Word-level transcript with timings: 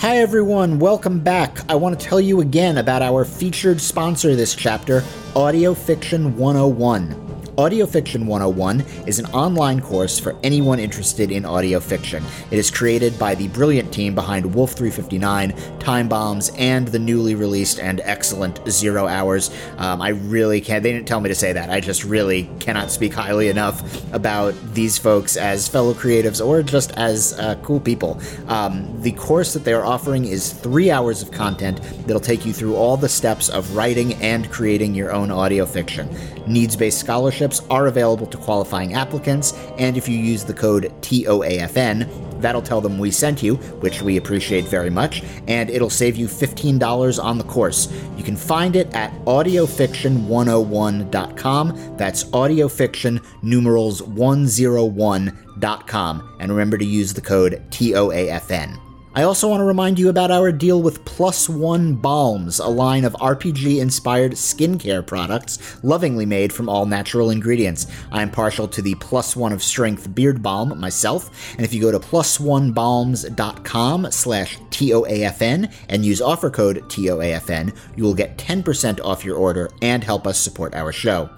Hi, 0.00 0.16
everyone. 0.16 0.78
Welcome 0.78 1.20
back. 1.20 1.58
I 1.68 1.74
want 1.74 2.00
to 2.00 2.06
tell 2.06 2.22
you 2.22 2.40
again 2.40 2.78
about 2.78 3.02
our 3.02 3.22
featured 3.22 3.82
sponsor 3.82 4.34
this 4.34 4.54
chapter, 4.54 5.04
Audio 5.36 5.74
Fiction 5.74 6.38
101. 6.38 7.29
Audio 7.60 7.84
Fiction 7.84 8.26
101 8.26 8.80
is 9.06 9.18
an 9.18 9.26
online 9.34 9.82
course 9.82 10.18
for 10.18 10.34
anyone 10.42 10.78
interested 10.78 11.30
in 11.30 11.44
audio 11.44 11.78
fiction. 11.78 12.24
It 12.50 12.58
is 12.58 12.70
created 12.70 13.18
by 13.18 13.34
the 13.34 13.48
brilliant 13.48 13.92
team 13.92 14.14
behind 14.14 14.54
Wolf 14.54 14.72
359, 14.72 15.78
Time 15.78 16.08
Bombs, 16.08 16.50
and 16.56 16.88
the 16.88 16.98
newly 16.98 17.34
released 17.34 17.78
and 17.78 18.00
excellent 18.04 18.66
Zero 18.66 19.06
Hours. 19.06 19.50
Um, 19.76 20.00
I 20.00 20.08
really 20.08 20.62
can't, 20.62 20.82
they 20.82 20.90
didn't 20.90 21.06
tell 21.06 21.20
me 21.20 21.28
to 21.28 21.34
say 21.34 21.52
that. 21.52 21.68
I 21.68 21.80
just 21.80 22.02
really 22.02 22.48
cannot 22.60 22.90
speak 22.90 23.12
highly 23.12 23.48
enough 23.48 24.10
about 24.14 24.54
these 24.72 24.96
folks 24.96 25.36
as 25.36 25.68
fellow 25.68 25.92
creatives 25.92 26.42
or 26.42 26.62
just 26.62 26.92
as 26.92 27.38
uh, 27.38 27.56
cool 27.56 27.78
people. 27.78 28.18
Um, 28.48 29.02
the 29.02 29.12
course 29.12 29.52
that 29.52 29.64
they 29.64 29.74
are 29.74 29.84
offering 29.84 30.24
is 30.24 30.54
three 30.54 30.90
hours 30.90 31.20
of 31.20 31.30
content 31.30 31.82
that'll 32.06 32.20
take 32.20 32.46
you 32.46 32.54
through 32.54 32.76
all 32.76 32.96
the 32.96 33.10
steps 33.10 33.50
of 33.50 33.76
writing 33.76 34.14
and 34.14 34.50
creating 34.50 34.94
your 34.94 35.12
own 35.12 35.30
audio 35.30 35.66
fiction. 35.66 36.08
Needs 36.46 36.76
based 36.76 36.98
scholarships 36.98 37.62
are 37.70 37.86
available 37.86 38.26
to 38.26 38.36
qualifying 38.36 38.92
applicants, 38.94 39.52
and 39.78 39.96
if 39.96 40.08
you 40.08 40.18
use 40.18 40.44
the 40.44 40.54
code 40.54 40.92
TOAFN, 41.02 42.40
that'll 42.40 42.62
tell 42.62 42.80
them 42.80 42.98
we 42.98 43.10
sent 43.10 43.42
you, 43.42 43.56
which 43.56 44.00
we 44.02 44.16
appreciate 44.16 44.64
very 44.64 44.90
much, 44.90 45.22
and 45.46 45.70
it'll 45.70 45.90
save 45.90 46.16
you 46.16 46.26
$15 46.26 47.22
on 47.22 47.38
the 47.38 47.44
course. 47.44 47.86
You 48.16 48.24
can 48.24 48.36
find 48.36 48.74
it 48.76 48.92
at 48.94 49.12
audiofiction101.com. 49.24 51.96
That's 51.96 52.24
audiofiction 52.24 53.24
numerals 53.42 54.02
101.com. 54.02 56.36
And 56.40 56.50
remember 56.50 56.76
to 56.78 56.84
use 56.84 57.14
the 57.14 57.20
code 57.20 57.62
TOAFN. 57.70 58.89
I 59.12 59.24
also 59.24 59.48
want 59.48 59.60
to 59.60 59.64
remind 59.64 59.98
you 59.98 60.08
about 60.08 60.30
our 60.30 60.52
deal 60.52 60.80
with 60.80 61.04
Plus 61.04 61.48
One 61.48 61.96
Balms, 61.96 62.60
a 62.60 62.68
line 62.68 63.04
of 63.04 63.12
RPG 63.14 63.80
inspired 63.80 64.34
skincare 64.34 65.04
products 65.04 65.58
lovingly 65.82 66.24
made 66.24 66.52
from 66.52 66.68
all 66.68 66.86
natural 66.86 67.30
ingredients. 67.30 67.88
I 68.12 68.22
am 68.22 68.30
partial 68.30 68.68
to 68.68 68.80
the 68.80 68.94
Plus 68.94 69.34
One 69.34 69.52
of 69.52 69.64
Strength 69.64 70.14
Beard 70.14 70.44
Balm 70.44 70.78
myself, 70.78 71.56
and 71.56 71.64
if 71.64 71.74
you 71.74 71.80
go 71.80 71.90
to 71.90 71.98
plusonebalms.com 71.98 74.12
slash 74.12 74.58
TOAFN 74.70 75.74
and 75.88 76.04
use 76.04 76.22
offer 76.22 76.48
code 76.48 76.88
TOAFN, 76.88 77.76
you 77.96 78.04
will 78.04 78.14
get 78.14 78.38
10% 78.38 79.00
off 79.00 79.24
your 79.24 79.36
order 79.36 79.70
and 79.82 80.04
help 80.04 80.24
us 80.24 80.38
support 80.38 80.72
our 80.72 80.92
show. 80.92 81.28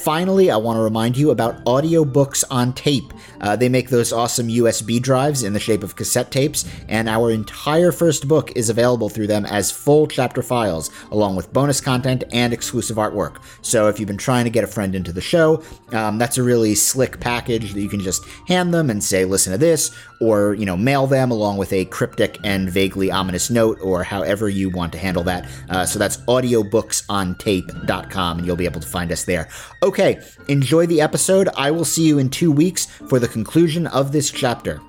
Finally, 0.00 0.50
I 0.50 0.56
want 0.56 0.78
to 0.78 0.80
remind 0.80 1.18
you 1.18 1.30
about 1.30 1.62
audiobooks 1.66 2.42
on 2.50 2.72
tape. 2.72 3.12
Uh, 3.42 3.54
they 3.54 3.68
make 3.68 3.90
those 3.90 4.14
awesome 4.14 4.48
USB 4.48 4.98
drives 5.00 5.42
in 5.42 5.52
the 5.52 5.60
shape 5.60 5.82
of 5.82 5.94
cassette 5.94 6.30
tapes, 6.30 6.64
and 6.88 7.06
our 7.06 7.30
entire 7.30 7.92
first 7.92 8.26
book 8.26 8.50
is 8.56 8.70
available 8.70 9.10
through 9.10 9.26
them 9.26 9.44
as 9.44 9.70
full 9.70 10.06
chapter 10.06 10.42
files, 10.42 10.90
along 11.10 11.36
with 11.36 11.52
bonus 11.52 11.82
content 11.82 12.24
and 12.32 12.54
exclusive 12.54 12.96
artwork. 12.96 13.42
So 13.60 13.88
if 13.88 14.00
you've 14.00 14.06
been 14.06 14.16
trying 14.16 14.44
to 14.44 14.50
get 14.50 14.64
a 14.64 14.66
friend 14.66 14.94
into 14.94 15.12
the 15.12 15.20
show, 15.20 15.62
um, 15.92 16.16
that's 16.16 16.38
a 16.38 16.42
really 16.42 16.74
slick 16.74 17.20
package 17.20 17.74
that 17.74 17.80
you 17.80 17.90
can 17.90 18.00
just 18.00 18.24
hand 18.48 18.72
them 18.72 18.88
and 18.88 19.04
say, 19.04 19.26
listen 19.26 19.52
to 19.52 19.58
this, 19.58 19.90
or 20.22 20.54
you 20.54 20.64
know, 20.64 20.78
mail 20.78 21.06
them 21.06 21.30
along 21.30 21.58
with 21.58 21.74
a 21.74 21.84
cryptic 21.86 22.38
and 22.42 22.70
vaguely 22.70 23.10
ominous 23.10 23.50
note, 23.50 23.78
or 23.82 24.02
however 24.02 24.48
you 24.48 24.70
want 24.70 24.92
to 24.92 24.98
handle 24.98 25.24
that. 25.24 25.46
Uh, 25.68 25.84
so 25.84 25.98
that's 25.98 26.16
audiobooksontape.com, 26.18 28.38
and 28.38 28.46
you'll 28.46 28.56
be 28.56 28.64
able 28.64 28.80
to 28.80 28.88
find 28.88 29.12
us 29.12 29.24
there. 29.24 29.46
Okay, 29.90 30.20
enjoy 30.46 30.86
the 30.86 31.00
episode. 31.00 31.48
I 31.56 31.72
will 31.72 31.84
see 31.84 32.06
you 32.06 32.20
in 32.20 32.30
two 32.30 32.52
weeks 32.52 32.86
for 32.86 33.18
the 33.18 33.26
conclusion 33.26 33.88
of 33.88 34.12
this 34.12 34.30
chapter. 34.30 34.80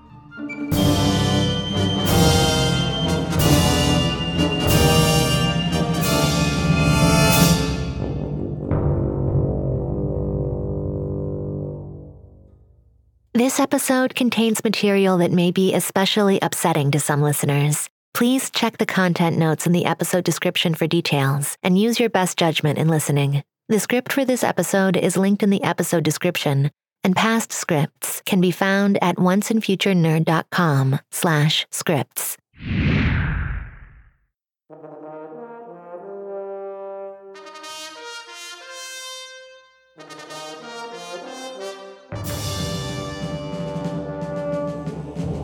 This 13.34 13.60
episode 13.60 14.14
contains 14.14 14.64
material 14.64 15.17
that 15.17 15.32
may 15.32 15.50
be 15.50 15.73
especially 15.73 16.38
upsetting 16.44 16.92
to 16.92 17.00
some 17.00 17.23
listeners. 17.23 17.90
Please 18.14 18.52
check 18.52 18.78
the 18.78 18.86
content 18.86 19.40
notes 19.40 19.66
in 19.66 19.73
the 19.73 19.86
episode 19.86 20.26
description 20.26 20.76
for 20.76 20.86
details 20.86 21.58
and 21.64 21.76
use 21.76 22.00
your 22.00 22.11
best 22.11 22.38
judgment 22.38 22.78
in 22.78 22.88
listening. 22.88 23.42
The 23.71 23.80
script 23.80 24.11
for 24.11 24.26
this 24.26 24.43
episode 24.43 24.98
is 24.98 25.15
linked 25.15 25.43
in 25.43 25.49
the 25.49 25.64
episode 25.64 26.04
description, 26.04 26.71
and 27.05 27.15
past 27.15 27.54
scripts 27.54 28.21
can 28.26 28.42
be 28.42 28.52
found 28.52 29.02
at 29.02 29.15
onceandfuturenerd.com 29.15 30.99
slash 31.09 31.65
scripts. 31.71 32.36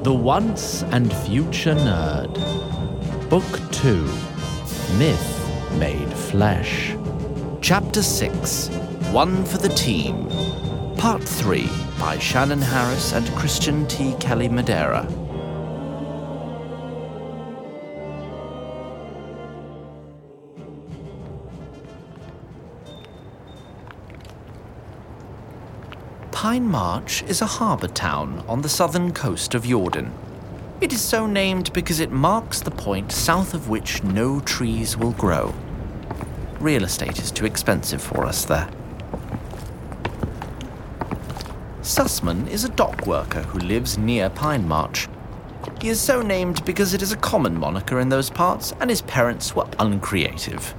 The 0.03 0.13
Once 0.13 0.83
and 0.91 1.13
Future 1.13 1.75
Nerd. 1.75 2.33
Book 3.29 3.45
2 3.71 4.03
Myth 4.97 5.79
Made 5.79 6.11
Flesh. 6.11 6.97
Chapter 7.67 8.01
6 8.01 8.69
One 9.11 9.44
for 9.44 9.57
the 9.57 9.67
Team. 9.67 10.29
Part 10.95 11.22
3 11.22 11.69
by 12.00 12.17
Shannon 12.17 12.61
Harris 12.61 13.11
and 13.11 13.28
Christian 13.35 13.85
T. 13.88 14.16
Kelly 14.22 14.47
Madera. 14.47 15.05
Pine 26.31 26.66
March 26.66 27.22
is 27.23 27.41
a 27.41 27.45
harbour 27.45 27.89
town 27.89 28.45
on 28.47 28.61
the 28.61 28.69
southern 28.69 29.11
coast 29.11 29.53
of 29.53 29.66
Jordan. 29.66 30.13
It 30.79 30.94
is 30.94 31.01
so 31.01 31.28
named 31.28 31.73
because 31.73 31.99
it 31.99 32.11
marks 32.11 32.61
the 32.61 32.72
point 32.72 33.11
south 33.11 33.53
of 33.53 33.67
which 33.67 34.03
no 34.03 34.39
trees 34.39 34.95
will 34.95 35.11
grow. 35.11 35.53
Real 36.59 36.84
estate 36.84 37.19
is 37.19 37.31
too 37.31 37.45
expensive 37.45 38.01
for 38.01 38.25
us 38.25 38.45
there. 38.45 38.68
Sussman 41.81 42.50
is 42.50 42.63
a 42.63 42.69
dock 42.69 43.06
worker 43.06 43.44
who 43.44 43.59
lives 43.59 43.97
near 43.97 44.29
Pine 44.29 44.67
March. 44.67 45.07
He 45.79 45.90
is 45.90 46.01
so 46.01 46.22
named 46.22 46.66
because 46.66 46.94
it 46.94 47.01
is 47.01 47.12
a 47.12 47.17
common 47.17 47.57
moniker 47.59 48.00
in 48.00 48.09
those 48.09 48.29
parts 48.29 48.73
and 48.81 48.90
his 48.90 49.03
parents 49.03 49.56
were 49.56 49.67
uncreative. 49.79 50.73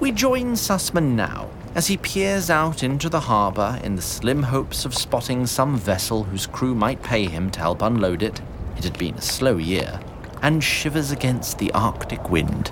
We 0.00 0.10
join 0.12 0.52
Sussman 0.54 1.14
now 1.14 1.48
as 1.74 1.86
he 1.86 1.96
peers 1.96 2.50
out 2.50 2.82
into 2.82 3.08
the 3.08 3.20
harbour 3.20 3.80
in 3.84 3.94
the 3.94 4.02
slim 4.02 4.42
hopes 4.42 4.84
of 4.84 4.94
spotting 4.94 5.46
some 5.46 5.76
vessel 5.76 6.24
whose 6.24 6.46
crew 6.46 6.74
might 6.74 7.02
pay 7.02 7.26
him 7.26 7.50
to 7.50 7.60
help 7.60 7.82
unload 7.82 8.22
it. 8.22 8.40
It 8.76 8.84
had 8.84 8.98
been 8.98 9.14
a 9.14 9.20
slow 9.20 9.58
year, 9.58 10.00
and 10.42 10.62
shivers 10.62 11.10
against 11.10 11.58
the 11.58 11.70
Arctic 11.72 12.30
wind. 12.30 12.70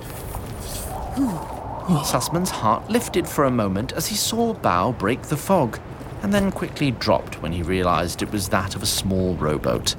Sussman's 1.87 2.49
heart 2.49 2.89
lifted 2.89 3.25
for 3.27 3.45
a 3.45 3.51
moment 3.51 3.93
as 3.93 4.07
he 4.07 4.15
saw 4.15 4.53
bow 4.53 4.91
break 4.91 5.21
the 5.23 5.37
fog, 5.37 5.79
and 6.21 6.33
then 6.33 6.51
quickly 6.51 6.91
dropped 6.91 7.41
when 7.41 7.53
he 7.53 7.63
realized 7.63 8.21
it 8.21 8.31
was 8.31 8.49
that 8.49 8.75
of 8.75 8.83
a 8.83 8.87
small 8.87 9.35
rowboat. 9.35 9.95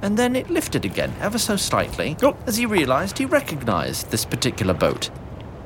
And 0.00 0.16
then 0.16 0.34
it 0.34 0.48
lifted 0.48 0.86
again, 0.86 1.12
ever 1.20 1.38
so 1.38 1.56
slightly, 1.56 2.16
oh. 2.22 2.36
as 2.46 2.56
he 2.56 2.64
realized 2.64 3.18
he 3.18 3.26
recognized 3.26 4.10
this 4.10 4.24
particular 4.24 4.72
boat. 4.72 5.10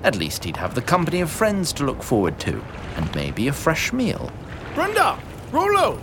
At 0.03 0.17
least 0.17 0.43
he'd 0.45 0.57
have 0.57 0.75
the 0.75 0.83
company 0.83 1.21
of 1.21 1.31
friends 1.31 1.73
to 1.75 1.85
look 1.85 2.03
forward 2.03 2.41
to, 2.41 2.61
and 2.97 3.15
maybe 3.15 3.47
a 3.47 3.53
fresh 3.53 3.93
meal. 3.93 4.33
Brenda! 4.75 5.19
Rollo! 5.53 6.01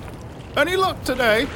Any 0.55 0.77
luck 0.77 1.03
today? 1.03 1.47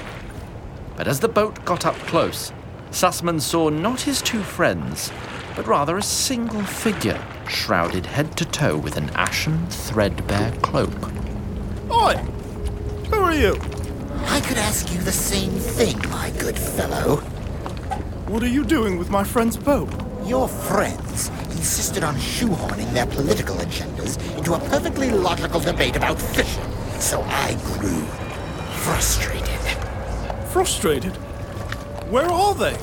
But 0.98 1.08
as 1.08 1.22
the 1.22 1.30
boat 1.30 1.64
got 1.64 1.86
up 1.86 1.96
close, 2.00 2.52
Sussman 2.92 3.40
saw 3.40 3.70
not 3.70 4.02
his 4.02 4.22
two 4.22 4.42
friends, 4.42 5.12
but 5.56 5.68
rather 5.68 5.98
a 5.98 6.04
single 6.04 6.64
figure 6.64 7.22
shrouded 7.48 8.06
head 8.06 8.38
to 8.38 8.46
toe 8.46 8.78
with 8.78 8.98
an 8.98 9.10
ashen, 9.12 9.68
threadbare 9.68 10.52
cloak. 10.62 11.12
Oi! 11.92 12.16
Who 13.10 13.20
are 13.20 13.34
you? 13.34 13.60
I 14.26 14.42
could 14.42 14.58
ask 14.58 14.94
you 14.94 15.00
the 15.00 15.12
same 15.12 15.52
thing, 15.52 15.98
my 16.10 16.32
good 16.40 16.58
fellow. 16.58 17.18
What 18.28 18.44
are 18.44 18.48
you 18.48 18.64
doing 18.64 18.98
with 19.00 19.10
my 19.10 19.24
friend's 19.24 19.58
boat? 19.58 19.90
Your 20.26 20.48
friends 20.48 21.30
insisted 21.52 22.04
on 22.04 22.16
shoehorning 22.16 22.94
their 22.94 23.08
political 23.08 23.56
agendas 23.56 24.18
into 24.38 24.54
a 24.54 24.60
perfectly 24.60 25.10
logical 25.10 25.60
debate 25.60 25.96
about 25.96 26.22
fishing, 26.22 26.72
so 27.00 27.22
I 27.24 27.54
grew 27.74 28.06
frustrated. 28.84 29.50
Frustrated? 30.50 31.16
Where 32.10 32.30
are 32.30 32.56
they? 32.56 32.78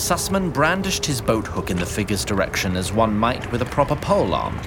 Sussman 0.00 0.50
brandished 0.50 1.04
his 1.04 1.20
boat 1.20 1.46
hook 1.46 1.70
in 1.70 1.76
the 1.76 1.84
figure's 1.84 2.24
direction 2.24 2.74
as 2.74 2.90
one 2.90 3.14
might 3.14 3.52
with 3.52 3.60
a 3.60 3.66
proper 3.66 3.94
pole 3.94 4.32
arm. 4.32 4.58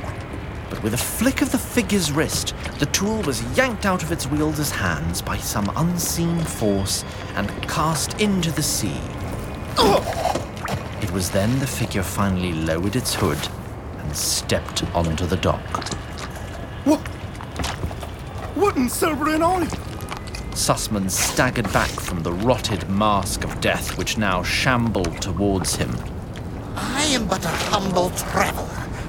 But 0.69 0.81
with 0.83 0.93
a 0.93 0.97
flick 0.97 1.41
of 1.41 1.51
the 1.51 1.57
figure's 1.57 2.11
wrist, 2.11 2.53
the 2.77 2.85
tool 2.85 3.19
was 3.23 3.41
yanked 3.57 3.87
out 3.87 4.03
of 4.03 4.11
its 4.11 4.27
wielder's 4.27 4.69
hands 4.69 5.23
by 5.23 5.37
some 5.37 5.71
unseen 5.75 6.39
force 6.39 7.03
and 7.33 7.49
cast 7.67 8.21
into 8.21 8.51
the 8.51 8.61
sea. 8.61 9.01
It 11.01 11.11
was 11.11 11.31
then 11.31 11.57
the 11.59 11.67
figure 11.67 12.03
finally 12.03 12.53
lowered 12.53 12.95
its 12.95 13.15
hood 13.15 13.39
and 13.97 14.15
stepped 14.15 14.83
onto 14.93 15.25
the 15.25 15.37
dock. 15.37 15.89
What? 16.85 17.01
What 18.55 18.77
in 18.77 18.87
silver 18.87 19.29
and 19.29 19.43
oil? 19.43 19.82
Sussman 20.53 21.09
staggered 21.09 21.71
back 21.73 21.89
from 21.89 22.21
the 22.21 22.31
rotted 22.31 22.87
mask 22.87 23.43
of 23.43 23.59
death 23.59 23.97
which 23.97 24.19
now 24.19 24.43
shambled 24.43 25.19
towards 25.19 25.75
him. 25.75 25.91
I 26.75 27.03
am 27.05 27.27
but 27.27 27.43
a 27.43 27.49
humble 27.49 28.11
traveler 28.11 28.63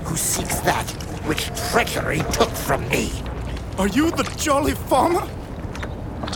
who 0.05 0.17
seeks 0.17 0.61
that 0.61 0.91
which 1.27 1.51
treachery 1.71 2.23
took 2.33 2.49
from 2.49 2.89
me. 2.89 3.13
Are 3.79 3.89
you 3.89 4.11
the 4.11 4.25
jolly 4.39 4.73
farmer? 4.73 5.29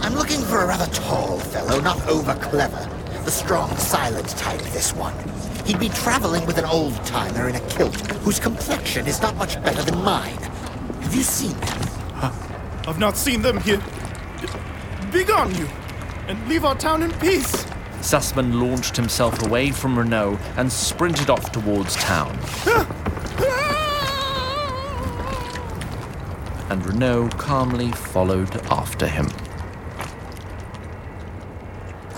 I'm 0.02 0.14
looking 0.14 0.42
for 0.42 0.60
a 0.60 0.66
rather 0.66 0.92
tall 0.92 1.38
fellow, 1.38 1.80
not 1.80 2.06
over 2.06 2.34
clever. 2.34 2.88
The 3.24 3.30
strong, 3.30 3.74
silent 3.78 4.28
type, 4.28 4.60
this 4.72 4.94
one. 4.94 5.14
He'd 5.64 5.80
be 5.80 5.88
traveling 5.88 6.44
with 6.46 6.58
an 6.58 6.66
old 6.66 6.94
timer 7.06 7.48
in 7.48 7.56
a 7.56 7.60
kilt 7.68 7.96
whose 8.18 8.38
complexion 8.38 9.06
is 9.06 9.22
not 9.22 9.36
much 9.36 9.60
better 9.62 9.82
than 9.82 10.02
mine. 10.04 10.36
Have 11.00 11.14
you 11.14 11.22
seen 11.22 11.58
them? 11.60 11.80
I've 12.86 12.98
not 12.98 13.16
seen 13.16 13.40
them 13.40 13.58
here. 13.60 13.82
Begone 15.12 15.54
you, 15.54 15.66
and 16.26 16.48
leave 16.48 16.66
our 16.66 16.74
town 16.74 17.02
in 17.02 17.10
peace. 17.12 17.64
Sussman 18.00 18.60
launched 18.60 18.94
himself 18.94 19.42
away 19.46 19.70
from 19.70 19.98
Renault 19.98 20.38
and 20.56 20.70
sprinted 20.70 21.30
off 21.30 21.50
towards 21.50 21.96
town. 21.96 22.38
And 26.68 26.84
Renault 26.84 27.30
calmly 27.38 27.90
followed 27.92 28.54
after 28.70 29.06
him. 29.06 29.28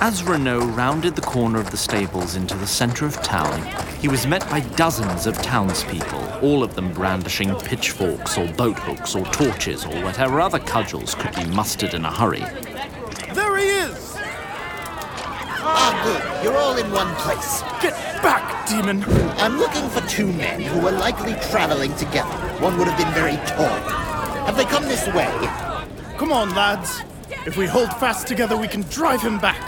As 0.00 0.24
Renault 0.24 0.66
rounded 0.70 1.14
the 1.14 1.22
corner 1.22 1.60
of 1.60 1.70
the 1.70 1.76
stables 1.76 2.34
into 2.34 2.56
the 2.56 2.66
centre 2.66 3.06
of 3.06 3.22
town, 3.22 3.62
he 4.00 4.08
was 4.08 4.26
met 4.26 4.48
by 4.50 4.60
dozens 4.60 5.26
of 5.26 5.40
townspeople, 5.40 6.26
all 6.42 6.64
of 6.64 6.74
them 6.74 6.92
brandishing 6.92 7.54
pitchforks 7.54 8.36
or 8.36 8.48
boat 8.54 8.78
hooks 8.78 9.14
or 9.14 9.24
torches 9.26 9.84
or 9.84 10.02
whatever 10.02 10.40
other 10.40 10.58
cudgels 10.58 11.14
could 11.14 11.34
be 11.36 11.44
mustered 11.54 11.94
in 11.94 12.04
a 12.04 12.10
hurry. 12.10 12.44
There 13.60 13.68
he 13.68 13.92
is! 13.92 14.14
Ah, 15.62 15.92
good. 16.02 16.44
You're 16.44 16.56
all 16.56 16.78
in 16.78 16.90
one 16.90 17.14
place. 17.16 17.60
Get 17.82 17.92
back, 18.22 18.66
demon! 18.66 19.04
I'm 19.38 19.58
looking 19.58 19.86
for 19.90 20.00
two 20.08 20.32
men 20.32 20.62
who 20.62 20.80
were 20.80 20.92
likely 20.92 21.34
traveling 21.50 21.94
together. 21.96 22.32
One 22.62 22.78
would 22.78 22.88
have 22.88 22.96
been 22.96 23.12
very 23.12 23.36
tall. 23.46 23.68
Have 24.46 24.56
they 24.56 24.64
come 24.64 24.84
this 24.84 25.06
way? 25.08 25.30
Come 26.16 26.32
on, 26.32 26.54
lads. 26.54 27.02
If 27.44 27.58
we 27.58 27.66
hold 27.66 27.90
fast 27.96 28.26
together, 28.26 28.56
we 28.56 28.66
can 28.66 28.80
drive 28.84 29.20
him 29.20 29.38
back. 29.38 29.60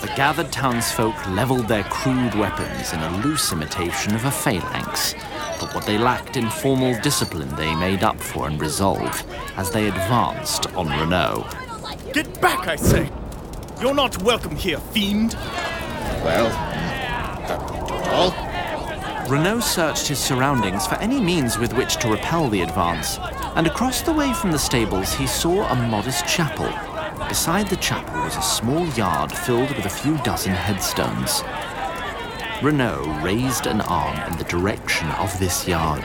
The 0.00 0.08
gathered 0.16 0.50
townsfolk 0.50 1.14
leveled 1.28 1.68
their 1.68 1.84
crude 1.84 2.34
weapons 2.34 2.92
in 2.92 2.98
a 2.98 3.16
loose 3.18 3.52
imitation 3.52 4.16
of 4.16 4.24
a 4.24 4.30
phalanx, 4.32 5.14
but 5.60 5.72
what 5.72 5.86
they 5.86 5.98
lacked 5.98 6.36
in 6.36 6.50
formal 6.50 7.00
discipline 7.00 7.54
they 7.54 7.76
made 7.76 8.02
up 8.02 8.18
for 8.18 8.48
in 8.48 8.58
resolve 8.58 9.22
as 9.56 9.70
they 9.70 9.86
advanced 9.86 10.66
on 10.74 10.88
Renault. 10.88 11.46
Get 12.12 12.40
back, 12.40 12.66
I 12.66 12.74
say! 12.74 13.08
You're 13.80 13.94
not 13.94 14.22
welcome 14.22 14.56
here, 14.56 14.78
fiend! 14.78 15.34
Well, 16.22 16.46
uh, 16.46 17.46
that 17.48 18.08
all? 18.08 19.30
Renault 19.30 19.60
searched 19.60 20.08
his 20.08 20.18
surroundings 20.18 20.86
for 20.86 20.96
any 20.96 21.20
means 21.20 21.58
with 21.58 21.72
which 21.72 21.96
to 21.98 22.08
repel 22.08 22.48
the 22.48 22.62
advance, 22.62 23.18
and 23.56 23.66
across 23.66 24.02
the 24.02 24.12
way 24.12 24.32
from 24.34 24.52
the 24.52 24.58
stables 24.58 25.14
he 25.14 25.26
saw 25.26 25.66
a 25.68 25.74
modest 25.74 26.26
chapel 26.26 26.70
Beside 27.30 27.68
the 27.68 27.76
chapel 27.76 28.22
was 28.22 28.36
a 28.36 28.42
small 28.42 28.84
yard 28.88 29.30
filled 29.30 29.70
with 29.76 29.86
a 29.86 29.88
few 29.88 30.16
dozen 30.24 30.52
headstones. 30.52 31.44
Renault 32.60 33.20
raised 33.22 33.66
an 33.66 33.80
arm 33.82 34.18
in 34.32 34.36
the 34.36 34.44
direction 34.44 35.06
of 35.12 35.38
this 35.38 35.68
yard, 35.68 36.02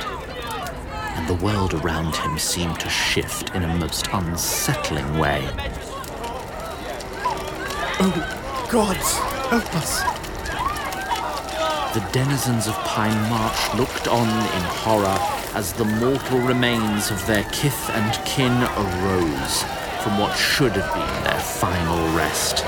and 1.16 1.28
the 1.28 1.44
world 1.44 1.74
around 1.74 2.16
him 2.16 2.38
seemed 2.38 2.80
to 2.80 2.90
shift 2.90 3.56
in 3.56 3.64
a 3.64 3.76
most 3.78 4.08
unsettling 4.14 5.18
way. 5.18 5.50
Oh, 7.98 8.68
gods, 8.70 9.14
help 9.50 9.74
us. 9.76 10.02
The 11.94 12.06
denizens 12.12 12.68
of 12.68 12.74
Pine 12.84 13.30
March 13.30 13.74
looked 13.76 14.10
on 14.10 14.28
in 14.28 14.64
horror 14.84 15.18
as 15.56 15.72
the 15.72 15.86
mortal 15.86 16.40
remains 16.40 17.10
of 17.10 17.26
their 17.26 17.46
kith 17.54 17.90
and 17.92 18.14
kin 18.26 18.52
arose 18.52 19.64
from 20.04 20.20
what 20.20 20.36
should 20.36 20.74
have 20.74 20.94
been 20.94 21.24
their 21.24 21.40
final 21.40 22.14
rest. 22.18 22.66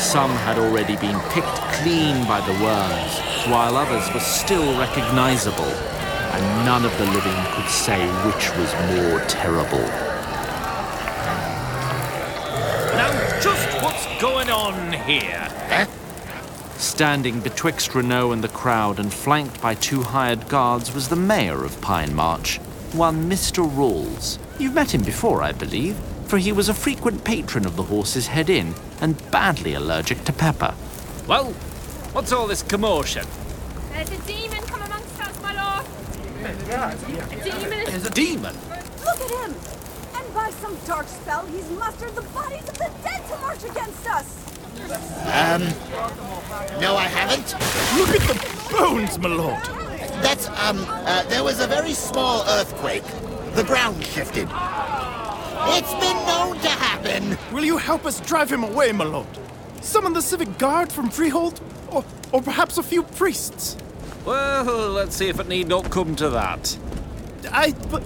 Some 0.00 0.30
had 0.30 0.58
already 0.58 0.96
been 0.96 1.18
picked 1.30 1.58
clean 1.82 2.24
by 2.28 2.40
the 2.40 2.54
worms, 2.62 3.18
while 3.50 3.76
others 3.76 4.14
were 4.14 4.20
still 4.20 4.78
recognizable, 4.78 5.64
and 5.64 6.64
none 6.64 6.84
of 6.84 6.96
the 6.98 7.06
living 7.06 7.44
could 7.56 7.68
say 7.68 8.06
which 8.24 8.48
was 8.56 8.72
more 8.94 9.18
terrible. 9.26 10.01
Here? 15.02 15.48
Huh? 15.68 15.86
Standing 16.78 17.40
betwixt 17.40 17.94
Renault 17.94 18.32
and 18.32 18.42
the 18.42 18.48
crowd 18.48 18.98
and 18.98 19.12
flanked 19.12 19.60
by 19.60 19.74
two 19.74 20.02
hired 20.02 20.48
guards 20.48 20.94
was 20.94 21.08
the 21.08 21.16
mayor 21.16 21.64
of 21.64 21.80
Pine 21.80 22.14
March, 22.14 22.58
one 22.92 23.28
Mr. 23.30 23.68
Rawls. 23.68 24.38
You've 24.58 24.74
met 24.74 24.94
him 24.94 25.02
before, 25.02 25.42
I 25.42 25.52
believe 25.52 25.96
for 26.32 26.38
he 26.38 26.50
was 26.50 26.70
a 26.70 26.72
frequent 26.72 27.22
patron 27.24 27.66
of 27.66 27.76
the 27.76 27.82
Horse's 27.82 28.28
Head 28.28 28.48
Inn 28.48 28.74
and 29.02 29.30
badly 29.30 29.74
allergic 29.74 30.24
to 30.24 30.32
pepper. 30.32 30.74
Well, 31.28 31.52
what's 32.14 32.32
all 32.32 32.46
this 32.46 32.62
commotion? 32.62 33.26
There's 33.92 34.10
a 34.10 34.16
demon 34.22 34.62
come 34.62 34.80
amongst 34.80 35.20
us, 35.20 35.42
my 35.42 35.52
lord. 35.52 35.86
A 36.42 37.44
demon. 37.44 37.84
There's 37.84 38.06
a 38.06 38.10
demon. 38.10 38.56
Look 39.04 39.20
at 39.20 39.30
him! 39.30 39.54
And 40.14 40.34
by 40.34 40.50
some 40.52 40.74
dark 40.86 41.06
spell, 41.06 41.44
he's 41.48 41.68
mustered 41.72 42.14
the 42.14 42.22
bodies 42.22 42.66
of 42.66 42.78
the 42.78 42.90
dead 43.04 43.28
to 43.28 43.36
march 43.36 43.64
against 43.64 44.06
us! 44.08 44.51
Um, 45.24 45.62
no, 46.80 46.96
I 46.96 47.08
haven't. 47.08 47.54
Look 47.98 48.10
at 48.10 48.26
the 48.28 48.68
bones, 48.70 49.18
my 49.18 49.28
lord. 49.28 49.62
That's, 50.22 50.48
um, 50.48 50.84
uh, 50.88 51.24
there 51.24 51.44
was 51.44 51.60
a 51.60 51.66
very 51.66 51.94
small 51.94 52.44
earthquake. 52.48 53.04
The 53.54 53.64
ground 53.64 54.04
shifted. 54.04 54.48
It's 54.50 55.94
been 55.94 56.16
known 56.26 56.58
to 56.58 56.68
happen. 56.68 57.38
Will 57.52 57.64
you 57.64 57.76
help 57.76 58.04
us 58.06 58.20
drive 58.20 58.50
him 58.50 58.64
away, 58.64 58.92
my 58.92 59.04
lord? 59.04 59.26
Summon 59.80 60.12
the 60.12 60.22
civic 60.22 60.58
guard 60.58 60.90
from 60.92 61.10
Freehold? 61.10 61.60
Or, 61.90 62.04
or 62.32 62.42
perhaps 62.42 62.78
a 62.78 62.82
few 62.82 63.02
priests? 63.02 63.76
Well, 64.24 64.90
let's 64.90 65.16
see 65.16 65.28
if 65.28 65.38
it 65.40 65.48
need 65.48 65.68
not 65.68 65.90
come 65.90 66.16
to 66.16 66.30
that. 66.30 66.76
I. 67.50 67.72
But. 67.90 68.02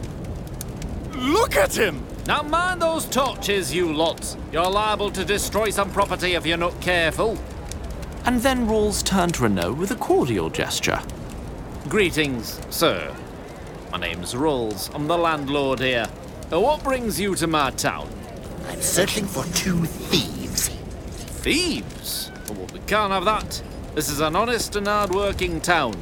Look 1.14 1.56
at 1.56 1.76
him! 1.76 2.04
Now 2.26 2.42
mind 2.42 2.82
those 2.82 3.06
torches, 3.06 3.72
you 3.72 3.92
lot. 3.92 4.36
You're 4.50 4.68
liable 4.68 5.12
to 5.12 5.24
destroy 5.24 5.70
some 5.70 5.92
property 5.92 6.34
if 6.34 6.44
you're 6.44 6.56
not 6.56 6.80
careful. 6.80 7.38
And 8.24 8.40
then 8.40 8.66
Rawls 8.66 9.04
turned 9.04 9.34
to 9.34 9.44
Renault 9.44 9.74
with 9.74 9.92
a 9.92 9.94
cordial 9.94 10.50
gesture. 10.50 11.00
Greetings, 11.88 12.60
sir. 12.68 13.14
My 13.92 13.98
name's 13.98 14.34
Rawls. 14.34 14.92
I'm 14.92 15.06
the 15.06 15.16
landlord 15.16 15.78
here. 15.78 16.06
What 16.48 16.82
brings 16.82 17.20
you 17.20 17.36
to 17.36 17.46
my 17.46 17.70
town? 17.70 18.10
I'm 18.66 18.82
searching 18.82 19.24
for 19.24 19.44
two 19.54 19.84
thieves. 19.84 20.68
Thieves? 21.44 22.32
Well, 22.48 22.66
we 22.72 22.80
can't 22.88 23.12
have 23.12 23.24
that. 23.26 23.62
This 23.94 24.08
is 24.08 24.18
an 24.18 24.34
honest 24.34 24.74
and 24.74 24.88
hard-working 24.88 25.60
town. 25.60 25.94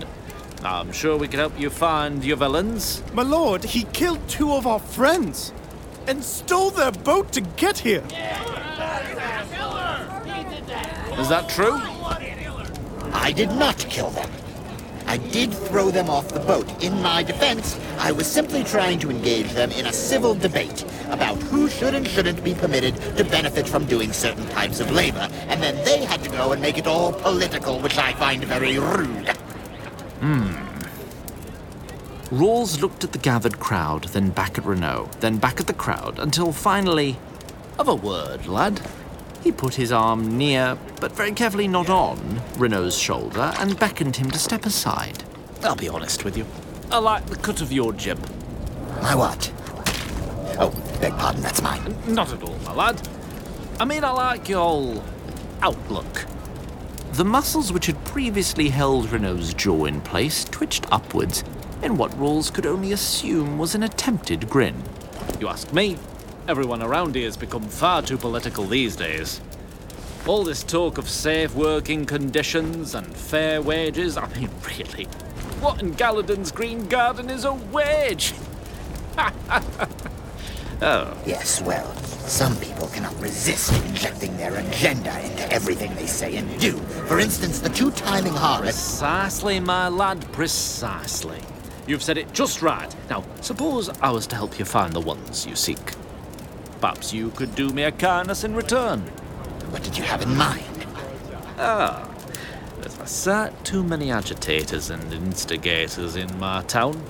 I'm 0.62 0.90
sure 0.90 1.19
we 1.19 1.28
can 1.28 1.40
help 1.40 1.61
you 1.61 1.69
find 1.69 2.25
your 2.25 2.38
villains. 2.38 3.02
My 3.12 3.23
lord, 3.23 3.62
he 3.62 3.83
killed 3.93 4.26
two 4.26 4.54
of 4.54 4.66
our 4.66 4.78
friends 4.81 5.52
and 6.07 6.23
stole 6.23 6.71
their 6.71 6.93
boat 6.93 7.33
to 7.33 7.41
get 7.41 7.79
here. 7.79 8.05
Is 11.19 11.29
that 11.29 11.49
true? 11.49 11.81
I 13.13 13.33
did 13.35 13.51
not 13.51 13.79
kill 13.79 14.11
them. 14.11 14.31
I 15.07 15.19
did 15.19 15.53
throw 15.53 15.91
them 15.91 16.11
off 16.11 16.29
the 16.29 16.41
boat. 16.41 16.83
In 16.83 17.01
my 17.01 17.23
defense, 17.23 17.79
I 17.99 18.11
was 18.11 18.27
simply 18.27 18.65
trying 18.65 18.99
to 19.01 19.11
engage 19.11 19.53
them 19.53 19.71
in 19.73 19.87
a 19.87 19.93
civil 19.93 20.35
debate 20.35 20.85
about 21.11 21.37
who 21.43 21.69
should 21.69 21.95
and 21.95 22.09
shouldn't 22.09 22.43
be 22.43 22.55
permitted 22.55 22.97
to 23.17 23.25
benefit 23.25 23.69
from 23.69 23.87
doing 23.87 24.13
certain 24.13 24.49
types 24.49 24.81
of 24.81 24.91
labor, 24.91 25.29
and 25.49 25.63
then 25.63 25.77
they 25.85 26.05
had 26.05 26.23
to 26.25 26.31
go 26.31 26.53
and 26.53 26.61
make 26.61 26.79
it 26.79 26.87
all 26.87 27.13
political, 27.13 27.79
which 27.81 27.99
I 27.99 28.13
find 28.15 28.43
very 28.45 28.79
rude. 28.79 29.29
Hmm. 30.21 30.63
Rawls 32.31 32.81
looked 32.81 33.04
at 33.04 33.12
the 33.12 33.19
gathered 33.19 33.61
crowd, 33.61 34.04
then 34.04 34.31
back 34.31 34.57
at 34.57 34.64
Renault, 34.64 35.11
then 35.21 35.37
back 35.37 35.61
at 35.61 35.66
the 35.66 35.75
crowd, 35.75 36.19
until 36.19 36.52
finally. 36.52 37.19
Of 37.78 37.87
a 37.87 37.95
word, 37.95 38.47
lad. 38.47 38.81
He 39.43 39.52
put 39.52 39.75
his 39.75 39.93
arm 39.93 40.38
near, 40.38 40.78
but 41.00 41.12
very 41.12 41.33
carefully 41.33 41.69
not 41.69 41.90
on, 41.90 42.40
Renault's 42.57 42.97
shoulder 42.97 43.52
and 43.59 43.78
beckoned 43.78 44.16
him 44.16 44.31
to 44.31 44.38
step 44.38 44.64
aside. 44.64 45.23
I'll 45.62 45.76
be 45.76 45.88
honest 45.88 46.25
with 46.25 46.37
you. 46.37 46.47
I 46.90 46.99
like 46.99 47.26
the 47.26 47.37
cut 47.37 47.61
of 47.61 47.71
your 47.71 47.93
jib. 47.93 48.19
My 49.02 49.14
what? 49.14 49.52
Oh, 50.59 50.71
beg 51.00 51.12
pardon, 51.19 51.43
that's 51.43 51.61
mine. 51.61 51.95
Not 52.07 52.33
at 52.33 52.43
all, 52.43 52.57
my 52.64 52.73
lad. 52.73 53.07
I 53.78 53.85
mean, 53.85 54.02
I 54.02 54.11
like 54.11 54.49
your 54.49 55.02
outlook. 55.61 56.25
The 57.12 57.25
muscles 57.25 57.71
which 57.71 57.87
had 57.87 58.02
previously 58.07 58.71
held 58.71 59.12
Renault's 59.12 59.52
jaw 59.52 59.85
in 59.85 60.00
place 60.00 60.45
twitched 60.45 60.87
upwards 60.90 61.45
in 61.83 61.97
what 61.97 62.11
Rawls 62.12 62.52
could 62.52 62.66
only 62.66 62.93
assume 62.93 63.59
was 63.59 63.75
an 63.75 63.83
attempted 63.83 64.49
grin. 64.49 64.83
You 65.40 65.49
ask 65.49 65.73
me, 65.73 65.99
everyone 66.49 66.83
around 66.83 67.14
here 67.14 67.25
has 67.25 67.37
become 67.37 67.62
far 67.69 68.02
too 68.02 68.16
political 68.16 68.64
these 68.64 68.97
days. 68.97 69.40
All 70.26 70.45
this 70.45 70.62
talk 70.62 70.99
of 70.99 71.09
safe 71.09 71.54
working 71.54 72.07
conditions 72.07 72.95
and 72.95 73.07
fair 73.07 73.61
wages, 73.61 74.16
I 74.16 74.26
mean, 74.35 74.49
really, 74.78 75.04
what 75.61 75.83
in 75.83 75.93
Galladon's 75.93 76.50
Green 76.50 76.88
Garden 76.88 77.28
is 77.31 77.45
a 77.45 77.52
wage? 77.52 78.35
oh. 80.83 81.16
Yes, 81.26 81.61
well, 81.62 81.95
some 82.26 82.57
people 82.57 82.88
cannot 82.88 83.19
resist 83.21 83.73
injecting 83.85 84.37
their 84.37 84.54
agenda 84.57 85.19
into 85.25 85.52
everything 85.52 85.95
they 85.95 86.07
say 86.07 86.37
and 86.37 86.61
do. 86.61 86.73
For 87.07 87.19
instance, 87.19 87.61
the 87.61 87.69
two-timing 87.69 88.33
harlot. 88.33 88.62
Precisely, 88.62 89.61
my 89.61 89.88
lad, 89.88 90.31
precisely. 90.33 91.40
You've 91.87 92.03
said 92.03 92.17
it 92.17 92.33
just 92.33 92.62
right. 92.62 92.95
Now, 93.11 93.25
suppose 93.41 93.91
I 94.00 94.11
was 94.11 94.26
to 94.29 94.37
help 94.37 94.59
you 94.59 94.64
find 94.64 94.93
the 94.93 95.00
ones 95.00 95.47
you 95.47 95.55
seek. 95.55 95.93
Perhaps 96.81 97.12
you 97.12 97.31
could 97.31 97.55
do 97.55 97.71
me 97.71 97.83
a 97.83 97.93
kindness 97.93 98.45
in 98.45 98.55
return. 98.55 99.00
What 99.71 99.83
did 99.83 99.99
you 99.99 100.05
have 100.05 100.23
in 100.23 100.37
mind? 100.37 100.87
Ah, 101.59 102.09
there's 102.81 102.99
a 102.99 103.07
sight 103.07 103.64
too 103.64 103.83
many 103.83 104.11
agitators 104.11 104.91
and 104.91 105.12
instigators 105.12 106.17
in 106.17 106.38
my 106.38 106.62
town. 106.62 107.03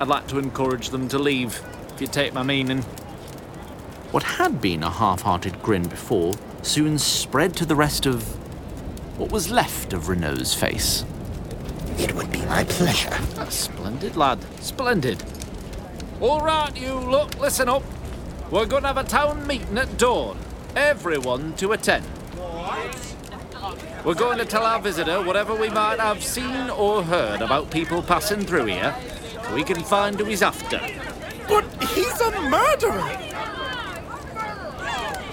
I'd 0.00 0.08
like 0.08 0.26
to 0.28 0.38
encourage 0.38 0.90
them 0.90 1.08
to 1.08 1.18
leave, 1.18 1.62
if 1.94 2.00
you 2.00 2.06
take 2.06 2.34
my 2.34 2.42
meaning. 2.42 2.82
What 4.10 4.22
had 4.22 4.60
been 4.60 4.82
a 4.82 4.90
half 4.90 5.22
hearted 5.22 5.62
grin 5.62 5.88
before 5.88 6.34
soon 6.62 6.98
spread 6.98 7.54
to 7.56 7.64
the 7.64 7.76
rest 7.76 8.06
of 8.06 8.22
what 9.18 9.30
was 9.30 9.50
left 9.50 9.92
of 9.92 10.08
Renault's 10.08 10.52
face. 10.52 11.04
It 11.98 12.14
would 12.14 12.30
be 12.30 12.44
my 12.46 12.64
pleasure. 12.64 13.16
Splendid, 13.48 14.16
lad. 14.16 14.38
Splendid. 14.60 15.22
All 16.20 16.40
right, 16.40 16.74
you 16.76 16.94
look, 16.94 17.38
listen 17.38 17.68
up. 17.68 17.82
We're 18.50 18.66
going 18.66 18.82
to 18.82 18.88
have 18.88 18.98
a 18.98 19.04
town 19.04 19.46
meeting 19.46 19.76
at 19.78 19.98
dawn. 19.98 20.38
Everyone 20.74 21.54
to 21.54 21.72
attend. 21.72 22.04
We're 24.04 24.14
going 24.14 24.38
to 24.38 24.44
tell 24.44 24.62
our 24.62 24.80
visitor 24.80 25.22
whatever 25.22 25.54
we 25.54 25.68
might 25.68 25.98
have 25.98 26.22
seen 26.22 26.70
or 26.70 27.02
heard 27.02 27.42
about 27.42 27.70
people 27.70 28.02
passing 28.02 28.44
through 28.44 28.66
here. 28.66 28.94
So 29.42 29.54
we 29.54 29.64
can 29.64 29.82
find 29.82 30.18
who 30.18 30.24
he's 30.26 30.42
after. 30.42 30.80
But 31.48 31.64
he's 31.82 32.20
a 32.20 32.30
murderer! 32.42 33.26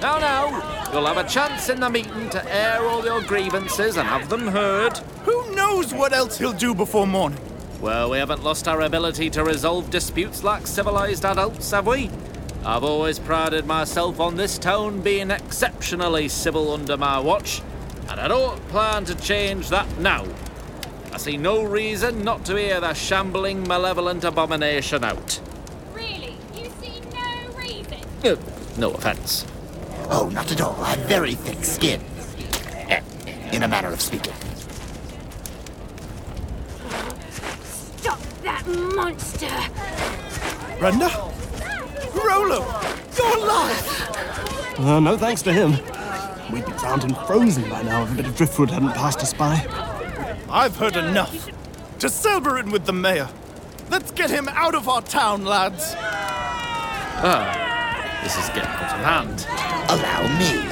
Now, 0.02 0.18
now, 0.18 0.92
you'll 0.92 1.06
have 1.06 1.18
a 1.18 1.30
chance 1.30 1.70
in 1.70 1.80
the 1.80 1.90
meeting 1.90 2.30
to 2.32 2.54
air 2.54 2.82
all 2.88 3.06
your 3.06 3.22
grievances 3.22 3.96
and 3.98 4.08
have 4.08 4.28
them 4.28 4.48
heard. 4.48 4.98
Who 5.26 5.43
knows 5.84 5.94
what 5.94 6.14
else 6.14 6.38
he'll 6.38 6.54
do 6.54 6.74
before 6.74 7.06
morning? 7.06 7.40
Well, 7.82 8.12
we 8.12 8.18
haven't 8.18 8.44
lost 8.44 8.68
our 8.68 8.82
ability 8.82 9.30
to 9.32 9.44
resolve 9.44 9.90
disputes 9.90 10.44
like 10.44 10.66
civilized 10.66 11.26
adults, 11.26 11.72
have 11.72 11.88
we? 11.88 12.10
I've 12.64 12.84
always 12.84 13.20
prided 13.20 13.66
myself 13.66 14.22
on 14.22 14.38
this 14.38 14.58
town 14.58 15.02
being 15.02 15.30
exceptionally 15.30 16.30
civil 16.30 16.72
under 16.72 16.96
my 16.96 17.20
watch, 17.20 17.62
and 18.10 18.20
I 18.20 18.30
don't 18.30 18.66
plan 18.70 19.04
to 19.06 19.16
change 19.16 19.70
that 19.70 20.00
now. 20.00 20.26
I 21.12 21.18
see 21.18 21.36
no 21.36 21.64
reason 21.64 22.24
not 22.24 22.46
to 22.46 22.56
hear 22.56 22.80
the 22.80 22.94
shambling, 22.94 23.68
malevolent 23.68 24.24
abomination 24.24 25.04
out. 25.04 25.42
Really? 25.94 26.38
You 26.56 26.72
see 26.82 27.02
no 27.12 27.58
reason? 27.58 28.00
Uh, 28.24 28.36
no 28.78 28.92
offence. 28.92 29.46
Oh, 30.10 30.30
not 30.34 30.50
at 30.50 30.62
all. 30.62 30.82
I 30.82 30.92
have 30.92 31.06
very 31.10 31.36
thick 31.36 31.64
skin. 31.64 32.02
In 33.52 33.62
a 33.62 33.68
manner 33.68 33.90
of 33.90 34.02
speaking. 34.02 34.34
Stop 37.98 38.20
that 38.66 38.96
monster! 38.96 39.48
Brenda? 40.80 41.10
Rolo! 42.14 42.66
You're 43.18 43.38
alive! 43.38 44.80
Uh, 44.80 45.00
no 45.00 45.18
thanks 45.18 45.42
to 45.44 45.54
him. 45.54 45.72
We'd 46.52 46.66
be 46.66 46.72
drowned 46.74 47.04
and 47.04 47.18
frozen 47.18 47.70
by 47.70 47.82
now 47.84 48.04
if 48.04 48.12
a 48.12 48.16
bit 48.16 48.26
of 48.26 48.36
driftwood 48.36 48.70
hadn't 48.70 48.94
passed 48.94 49.20
us 49.20 49.34
by. 49.34 49.66
I've 50.50 50.76
heard 50.76 50.96
enough. 50.96 51.50
To 52.00 52.08
Selberin 52.08 52.72
with 52.72 52.86
the 52.86 52.94
mayor. 52.94 53.30
Let's 53.90 54.12
get 54.12 54.30
him 54.30 54.48
out 54.50 54.76
of 54.76 54.90
our 54.90 55.02
town, 55.02 55.46
lads. 55.46 55.94
Ah, 57.26 58.20
this 58.24 58.38
is 58.38 58.48
getting 58.50 58.64
out 58.64 58.94
of 58.94 59.06
hand. 59.06 59.48
Allow 59.90 60.28
me. 60.40 60.70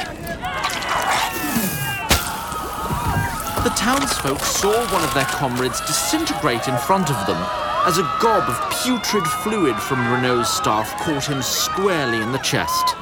The 3.63 3.69
townsfolk 3.75 4.39
saw 4.39 4.73
one 4.91 5.03
of 5.03 5.13
their 5.13 5.25
comrades 5.25 5.79
disintegrate 5.81 6.67
in 6.67 6.77
front 6.79 7.09
of 7.09 7.27
them 7.27 7.37
as 7.85 7.97
a 7.97 8.03
gob 8.21 8.47
of 8.47 8.57
putrid 8.83 9.25
fluid 9.41 9.75
from 9.75 10.11
Renault's 10.11 10.53
staff 10.53 10.95
caught 10.99 11.25
him 11.27 11.41
squarely 11.41 12.21
in 12.21 12.31
the 12.31 12.37
chest. 12.39 12.95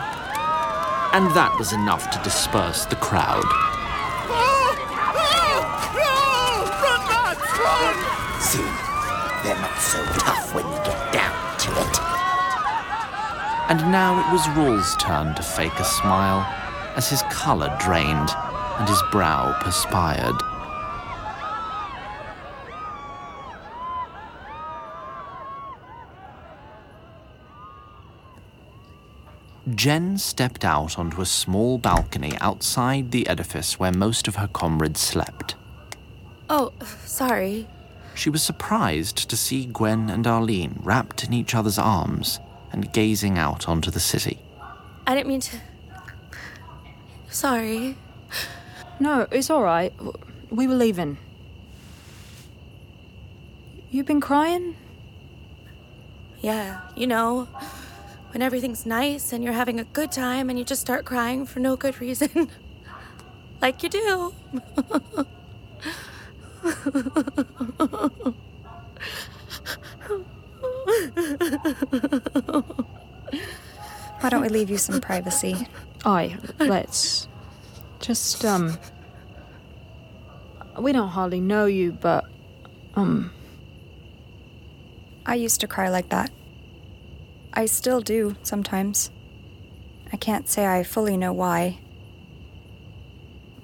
And 1.12 1.30
that 1.36 1.54
was 1.60 1.74
enough 1.74 2.10
to 2.12 2.24
disperse 2.24 2.86
the 2.86 2.96
crowd. 2.96 3.44
Run, 4.32 4.78
lads, 7.12 7.44
run! 7.60 7.96
See, 8.40 8.64
they're 9.44 9.60
not 9.60 9.80
so 9.84 10.00
tough 10.16 10.56
when 10.56 10.66
you 10.66 10.80
get 10.88 11.12
down 11.12 11.36
to 11.60 11.72
it. 11.76 12.00
And 13.68 13.92
now 13.92 14.16
it 14.16 14.32
was 14.32 14.48
Rawls' 14.56 14.98
turn 14.98 15.36
to 15.36 15.44
fake 15.44 15.78
a 15.78 15.84
smile 15.84 16.48
as 16.96 17.10
his 17.10 17.22
colour 17.24 17.76
drained 17.82 18.30
and 18.80 18.88
his 18.88 19.04
brow 19.12 19.60
perspired. 19.62 20.49
Jen 29.80 30.18
stepped 30.18 30.66
out 30.66 31.00
onto 31.00 31.22
a 31.22 31.26
small 31.26 31.78
balcony 31.78 32.38
outside 32.42 33.12
the 33.12 33.26
edifice 33.30 33.80
where 33.80 33.94
most 33.94 34.28
of 34.28 34.36
her 34.36 34.50
comrades 34.50 35.00
slept. 35.00 35.56
Oh, 36.50 36.74
sorry. 37.06 37.66
She 38.14 38.30
was 38.30 38.44
surprised 38.44 39.30
to 39.30 39.38
see 39.38 39.68
Gwen 39.68 40.10
and 40.10 40.28
Arlene 40.28 40.82
wrapped 40.84 41.24
in 41.24 41.32
each 41.32 41.56
other's 41.56 41.80
arms 41.80 42.42
and 42.74 42.92
gazing 42.92 43.38
out 43.38 43.70
onto 43.70 43.90
the 43.90 44.02
city. 44.02 44.40
I 45.08 45.16
didn't 45.16 45.30
mean 45.30 45.40
to. 45.40 45.62
Sorry. 47.30 47.96
No, 49.00 49.28
it's 49.32 49.50
all 49.50 49.64
right. 49.64 49.94
We 50.50 50.68
were 50.68 50.76
leaving. 50.76 51.18
You've 53.92 54.08
been 54.08 54.20
crying? 54.20 54.76
Yeah, 56.42 56.82
you 56.98 57.08
know, 57.08 57.48
when 58.32 58.42
everything's 58.42 58.86
nice 58.86 59.34
and 59.34 59.44
you're 59.44 59.54
having 59.54 59.80
a 59.80 59.84
good 59.84 60.12
time 60.12 60.50
and 60.50 60.60
you 60.60 60.66
just 60.66 60.82
start 60.82 61.06
crying 61.06 61.46
for 61.46 61.60
no 61.60 61.76
good 61.76 62.00
reason. 62.00 62.50
like 63.62 63.82
you 63.84 63.90
do. 63.90 64.34
Why 74.20 74.30
don't 74.30 74.42
we 74.42 74.50
leave 74.50 74.70
you 74.70 74.78
some 74.78 75.02
privacy? 75.02 75.68
Aye, 76.06 76.38
let's. 76.60 77.28
Just, 78.00 78.46
um. 78.46 78.78
We 80.78 80.92
don't 80.92 81.10
hardly 81.10 81.42
know 81.42 81.66
you, 81.66 81.94
but. 81.94 82.26
Um. 82.96 83.32
I 85.26 85.36
used 85.36 85.62
to 85.62 85.68
cry 85.68 85.90
like 85.90 86.10
that. 86.10 86.32
I 87.54 87.66
still 87.66 88.02
do 88.02 88.36
sometimes. 88.44 89.12
I 90.12 90.18
can't 90.18 90.48
say 90.48 90.66
I 90.66 90.84
fully 90.84 91.18
know 91.18 91.34
why. 91.34 91.80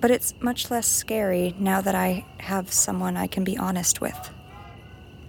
But 0.01 0.11
it's 0.11 0.33
much 0.39 0.69
less 0.69 0.87
scary 0.87 1.55
now 1.57 1.81
that 1.81 1.95
I 1.95 2.25
have 2.39 2.71
someone 2.71 3.17
I 3.17 3.27
can 3.27 3.43
be 3.43 3.57
honest 3.57 4.01
with. 4.01 4.31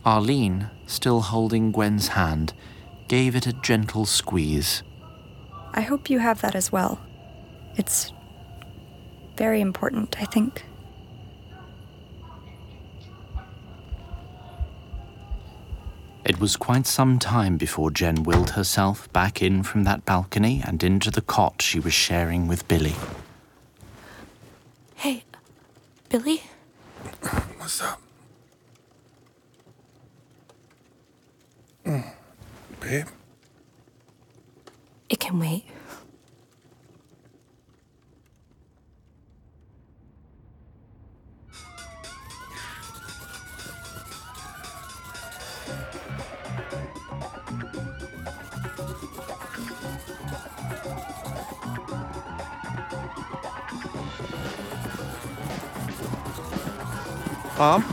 Arlene, 0.05 0.71
still 0.87 1.21
holding 1.21 1.73
Gwen's 1.73 2.09
hand, 2.09 2.53
gave 3.09 3.35
it 3.35 3.47
a 3.47 3.53
gentle 3.53 4.05
squeeze. 4.05 4.83
I 5.73 5.81
hope 5.81 6.11
you 6.11 6.19
have 6.19 6.41
that 6.43 6.55
as 6.55 6.71
well. 6.71 7.01
It's 7.77 8.13
very 9.37 9.61
important, 9.61 10.21
I 10.21 10.25
think. 10.25 10.65
It 16.27 16.41
was 16.41 16.57
quite 16.57 16.89
some 16.89 17.21
time 17.21 17.57
before 17.57 17.93
Jen 17.93 18.25
willed 18.25 18.51
herself 18.51 19.11
back 19.13 19.41
in 19.41 19.63
from 19.63 19.85
that 19.85 20.05
balcony 20.05 20.61
and 20.67 20.83
into 20.83 21.09
the 21.13 21.21
cot 21.21 21.63
she 21.63 21.79
was 21.79 21.95
sharing 21.95 22.49
with 22.49 22.67
Billy. 22.67 22.97
Hey, 24.97 25.23
Billy? 26.09 26.43
What's 27.59 27.81
up? 27.81 28.03
Hmm, 31.85 32.01
babe? 32.81 33.07
It 35.09 35.21
can 35.21 35.39
wait. 35.39 35.65
Mom? 57.59 57.85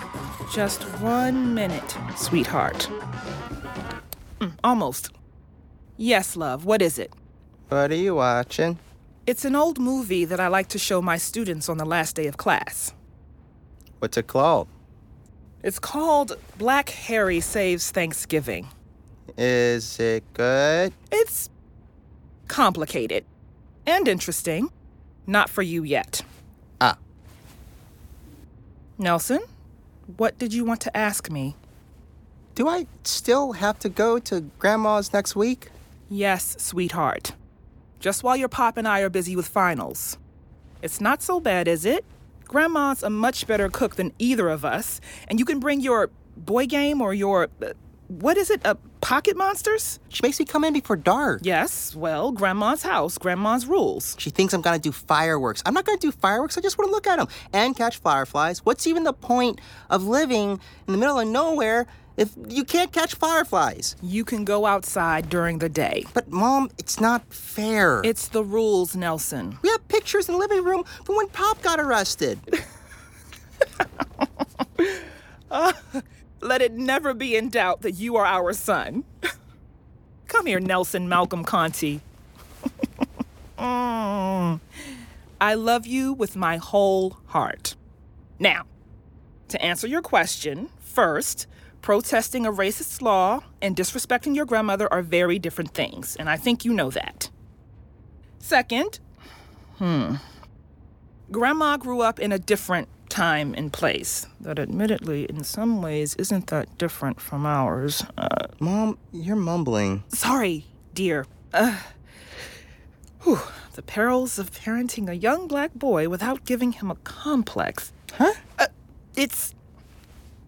Just 0.52 0.84
one 1.00 1.54
minute, 1.54 1.96
sweetheart. 2.18 2.90
Mm, 4.40 4.54
almost. 4.62 5.12
Yes, 5.96 6.36
love, 6.36 6.66
what 6.66 6.82
is 6.82 7.00
it? 7.00 7.14
What 7.70 7.92
are 7.92 7.96
you 7.96 8.16
watching? 8.16 8.78
It's 9.26 9.46
an 9.46 9.56
old 9.56 9.80
movie 9.80 10.26
that 10.26 10.42
I 10.42 10.48
like 10.50 10.68
to 10.70 10.78
show 10.78 11.02
my 11.02 11.18
students 11.18 11.70
on 11.70 11.78
the 11.78 11.86
last 11.86 12.16
day 12.18 12.28
of 12.28 12.36
class. 12.36 12.94
What's 14.00 14.18
it 14.18 14.28
called? 14.28 14.68
It's 15.64 15.80
called 15.80 16.38
Black 16.58 16.90
Harry 16.90 17.40
Saves 17.40 17.90
Thanksgiving. 17.90 18.68
Is 19.38 19.98
it 19.98 20.26
good? 20.34 20.92
It's 21.10 21.50
complicated 22.50 23.24
and 23.86 24.10
interesting. 24.10 24.70
Not 25.26 25.50
for 25.50 25.62
you 25.62 25.84
yet. 25.84 26.22
Ah. 26.82 26.98
Nelson, 28.98 29.40
what 30.18 30.38
did 30.38 30.54
you 30.54 30.66
want 30.66 30.82
to 30.82 30.96
ask 30.96 31.30
me? 31.30 31.56
Do 32.56 32.68
I 32.68 32.88
still 33.04 33.54
have 33.54 33.80
to 33.80 33.90
go 33.90 34.20
to 34.20 34.42
Grandma's 34.60 35.12
next 35.14 35.36
week? 35.36 35.70
Yes, 36.10 36.56
sweetheart. 36.60 37.34
Just 38.00 38.22
while 38.22 38.36
your 38.36 38.50
pop 38.50 38.78
and 38.78 38.88
I 38.88 39.00
are 39.00 39.10
busy 39.10 39.36
with 39.36 39.48
finals. 39.48 40.18
It's 40.82 41.00
not 41.00 41.24
so 41.24 41.40
bad, 41.40 41.68
is 41.68 41.86
it? 41.86 42.04
Grandma's 42.46 43.02
a 43.02 43.10
much 43.10 43.48
better 43.48 43.70
cook 43.70 43.96
than 43.96 44.12
either 44.20 44.50
of 44.50 44.66
us, 44.66 45.00
and 45.28 45.40
you 45.40 45.46
can 45.46 45.60
bring 45.60 45.80
your 45.80 46.10
boy 46.38 46.66
game 46.68 47.02
or 47.02 47.14
your. 47.14 47.48
Uh, 47.62 47.74
what 48.22 48.38
is 48.38 48.50
it? 48.50 48.66
Uh, 48.66 48.76
pocket 49.02 49.36
monsters? 49.36 50.00
She 50.10 50.22
makes 50.24 50.40
me 50.40 50.46
come 50.46 50.64
in 50.64 50.74
before 50.74 50.96
dark. 50.96 51.42
Yes, 51.44 51.96
well, 51.96 52.32
Grandma's 52.32 52.84
house, 52.84 53.18
Grandma's 53.18 53.66
rules. 53.66 54.16
She 54.20 54.30
thinks 54.30 54.54
I'm 54.54 54.62
gonna 54.62 54.80
do 54.80 54.92
fireworks. 54.92 55.62
I'm 55.66 55.74
not 55.74 55.86
gonna 55.86 55.98
do 55.98 56.12
fireworks, 56.12 56.58
I 56.58 56.62
just 56.62 56.78
wanna 56.78 56.92
look 56.92 57.08
at 57.08 57.18
them 57.18 57.28
and 57.52 57.76
catch 57.76 57.98
fireflies. 57.98 58.60
What's 58.66 58.88
even 58.88 59.04
the 59.04 59.14
point 59.14 59.60
of 59.90 60.04
living 60.06 60.60
in 60.88 60.92
the 60.94 60.98
middle 60.98 61.20
of 61.20 61.28
nowhere 61.28 61.88
if 62.16 62.32
you 62.48 62.64
can't 62.64 62.92
catch 62.92 63.16
fireflies? 63.16 63.96
You 64.02 64.24
can 64.24 64.46
go 64.46 64.66
outside 64.66 65.30
during 65.30 65.60
the 65.60 65.70
day. 65.70 66.06
But, 66.14 66.30
Mom, 66.30 66.70
it's 66.78 67.00
not 67.00 67.34
fair. 67.34 68.02
It's 68.04 68.28
the 68.28 68.44
rules, 68.44 68.96
Nelson. 68.96 69.58
We 69.64 69.70
have 69.70 69.88
pictures 69.88 70.30
in 70.30 70.34
the 70.36 70.40
living 70.40 70.64
room 70.64 70.84
from 71.06 71.16
when 71.16 71.28
Pop 71.30 71.62
got 71.62 71.80
arrested. 71.80 72.40
uh, 75.50 75.74
let 76.46 76.62
it 76.62 76.74
never 76.74 77.14
be 77.14 77.36
in 77.36 77.50
doubt 77.50 77.82
that 77.82 77.94
you 77.94 78.16
are 78.16 78.26
our 78.26 78.54
son. 78.54 79.04
Come 80.28 80.46
here, 80.46 80.60
Nelson 80.60 81.08
Malcolm 81.08 81.44
Conti. 81.44 82.02
mm. 83.58 84.60
I 85.42 85.56
love 85.56 85.86
you 85.86 86.14
with 86.14 86.36
my 86.36 86.58
whole 86.58 87.18
heart. 87.26 87.76
Now, 88.40 88.64
to 89.50 89.62
answer 89.62 89.88
your 89.88 90.02
question, 90.02 90.70
first, 90.80 91.48
protesting 91.82 92.46
a 92.46 92.52
racist 92.52 93.02
law 93.02 93.44
and 93.62 93.76
disrespecting 93.76 94.36
your 94.36 94.46
grandmother 94.46 94.92
are 94.92 95.02
very 95.02 95.38
different 95.38 95.74
things, 95.74 96.16
and 96.16 96.30
I 96.30 96.38
think 96.38 96.64
you 96.64 96.74
know 96.74 96.90
that. 96.92 97.30
Second, 98.40 99.00
hmm, 99.78 100.16
grandma 101.30 101.78
grew 101.78 102.02
up 102.02 102.20
in 102.20 102.32
a 102.32 102.40
different 102.40 102.88
time 103.14 103.54
and 103.56 103.72
place 103.72 104.26
that 104.42 104.58
admittedly, 104.58 105.26
in 105.26 105.44
some 105.44 105.84
ways, 105.84 106.16
isn't 106.16 106.48
that 106.48 106.78
different 106.80 107.22
from 107.22 107.46
ours. 107.46 108.04
Uh, 108.18 108.48
Mom, 108.60 108.98
you're 109.12 109.36
mumbling. 109.36 110.04
Sorry, 110.08 110.66
dear. 110.96 111.28
Uh, 111.54 111.78
whew, 113.22 113.40
the 113.74 113.84
perils 113.84 114.40
of 114.40 114.50
parenting 114.52 115.08
a 115.08 115.14
young 115.14 115.48
black 115.48 115.76
boy 115.76 116.10
without 116.10 116.44
giving 116.46 116.72
him 116.72 116.90
a 116.90 116.96
complex. 116.96 117.94
Huh? 118.14 118.34
Uh, 118.58 118.66
it's 119.16 119.54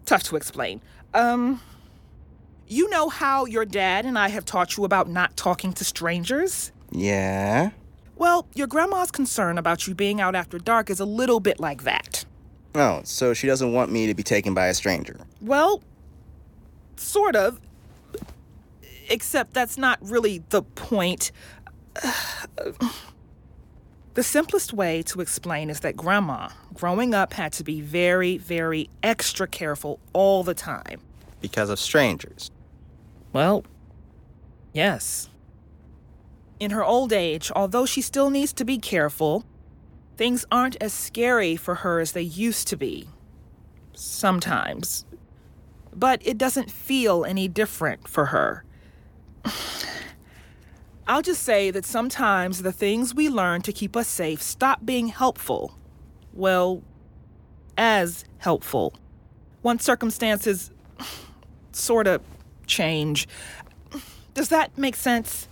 tough 0.04 0.24
to 0.24 0.34
explain. 0.34 0.80
Um, 1.14 1.60
you 2.66 2.90
know 2.90 3.08
how 3.08 3.44
your 3.44 3.64
dad 3.64 4.04
and 4.04 4.18
I 4.18 4.28
have 4.28 4.44
taught 4.44 4.76
you 4.76 4.84
about 4.84 5.08
not 5.08 5.36
talking 5.36 5.72
to 5.74 5.84
strangers? 5.84 6.72
Yeah. 6.90 7.70
Well, 8.16 8.48
your 8.54 8.66
grandma's 8.66 9.12
concern 9.12 9.56
about 9.56 9.86
you 9.86 9.94
being 9.94 10.20
out 10.20 10.34
after 10.34 10.58
dark 10.58 10.90
is 10.90 10.98
a 10.98 11.04
little 11.04 11.38
bit 11.38 11.60
like 11.60 11.84
that. 11.84 12.24
Oh, 12.76 13.00
so 13.04 13.32
she 13.32 13.46
doesn't 13.46 13.72
want 13.72 13.90
me 13.90 14.06
to 14.06 14.14
be 14.14 14.22
taken 14.22 14.52
by 14.52 14.66
a 14.66 14.74
stranger? 14.74 15.18
Well, 15.40 15.82
sort 16.96 17.34
of. 17.34 17.58
Except 19.08 19.54
that's 19.54 19.78
not 19.78 19.98
really 20.02 20.42
the 20.50 20.62
point. 20.62 21.32
The 24.14 24.22
simplest 24.22 24.72
way 24.72 25.02
to 25.02 25.20
explain 25.20 25.68
is 25.68 25.80
that 25.80 25.94
grandma, 25.94 26.48
growing 26.72 27.12
up, 27.12 27.34
had 27.34 27.52
to 27.52 27.62
be 27.62 27.82
very, 27.82 28.38
very 28.38 28.88
extra 29.02 29.46
careful 29.46 30.00
all 30.14 30.42
the 30.42 30.54
time. 30.54 31.02
Because 31.42 31.68
of 31.68 31.78
strangers? 31.78 32.50
Well, 33.34 33.62
yes. 34.72 35.28
In 36.58 36.70
her 36.70 36.82
old 36.82 37.12
age, 37.12 37.52
although 37.54 37.84
she 37.84 38.00
still 38.00 38.30
needs 38.30 38.54
to 38.54 38.64
be 38.64 38.78
careful, 38.78 39.44
things 40.16 40.44
aren't 40.50 40.76
as 40.80 40.92
scary 40.92 41.56
for 41.56 41.76
her 41.76 42.00
as 42.00 42.12
they 42.12 42.22
used 42.22 42.68
to 42.68 42.76
be. 42.76 43.08
Sometimes. 43.94 45.04
But 45.94 46.20
it 46.24 46.38
doesn't 46.38 46.70
feel 46.70 47.24
any 47.24 47.48
different 47.48 48.08
for 48.08 48.26
her. 48.26 48.64
I'll 51.08 51.22
just 51.22 51.42
say 51.42 51.70
that 51.70 51.84
sometimes 51.84 52.62
the 52.62 52.72
things 52.72 53.14
we 53.14 53.28
learn 53.28 53.62
to 53.62 53.72
keep 53.72 53.96
us 53.96 54.08
safe 54.08 54.42
stop 54.42 54.84
being 54.84 55.08
helpful. 55.08 55.78
Well, 56.32 56.82
as 57.78 58.24
helpful. 58.38 58.94
Once 59.62 59.84
circumstances 59.84 60.70
sort 61.72 62.06
of 62.06 62.22
change. 62.66 63.28
Does 64.34 64.48
that 64.48 64.76
make 64.76 64.96
sense? 64.96 65.48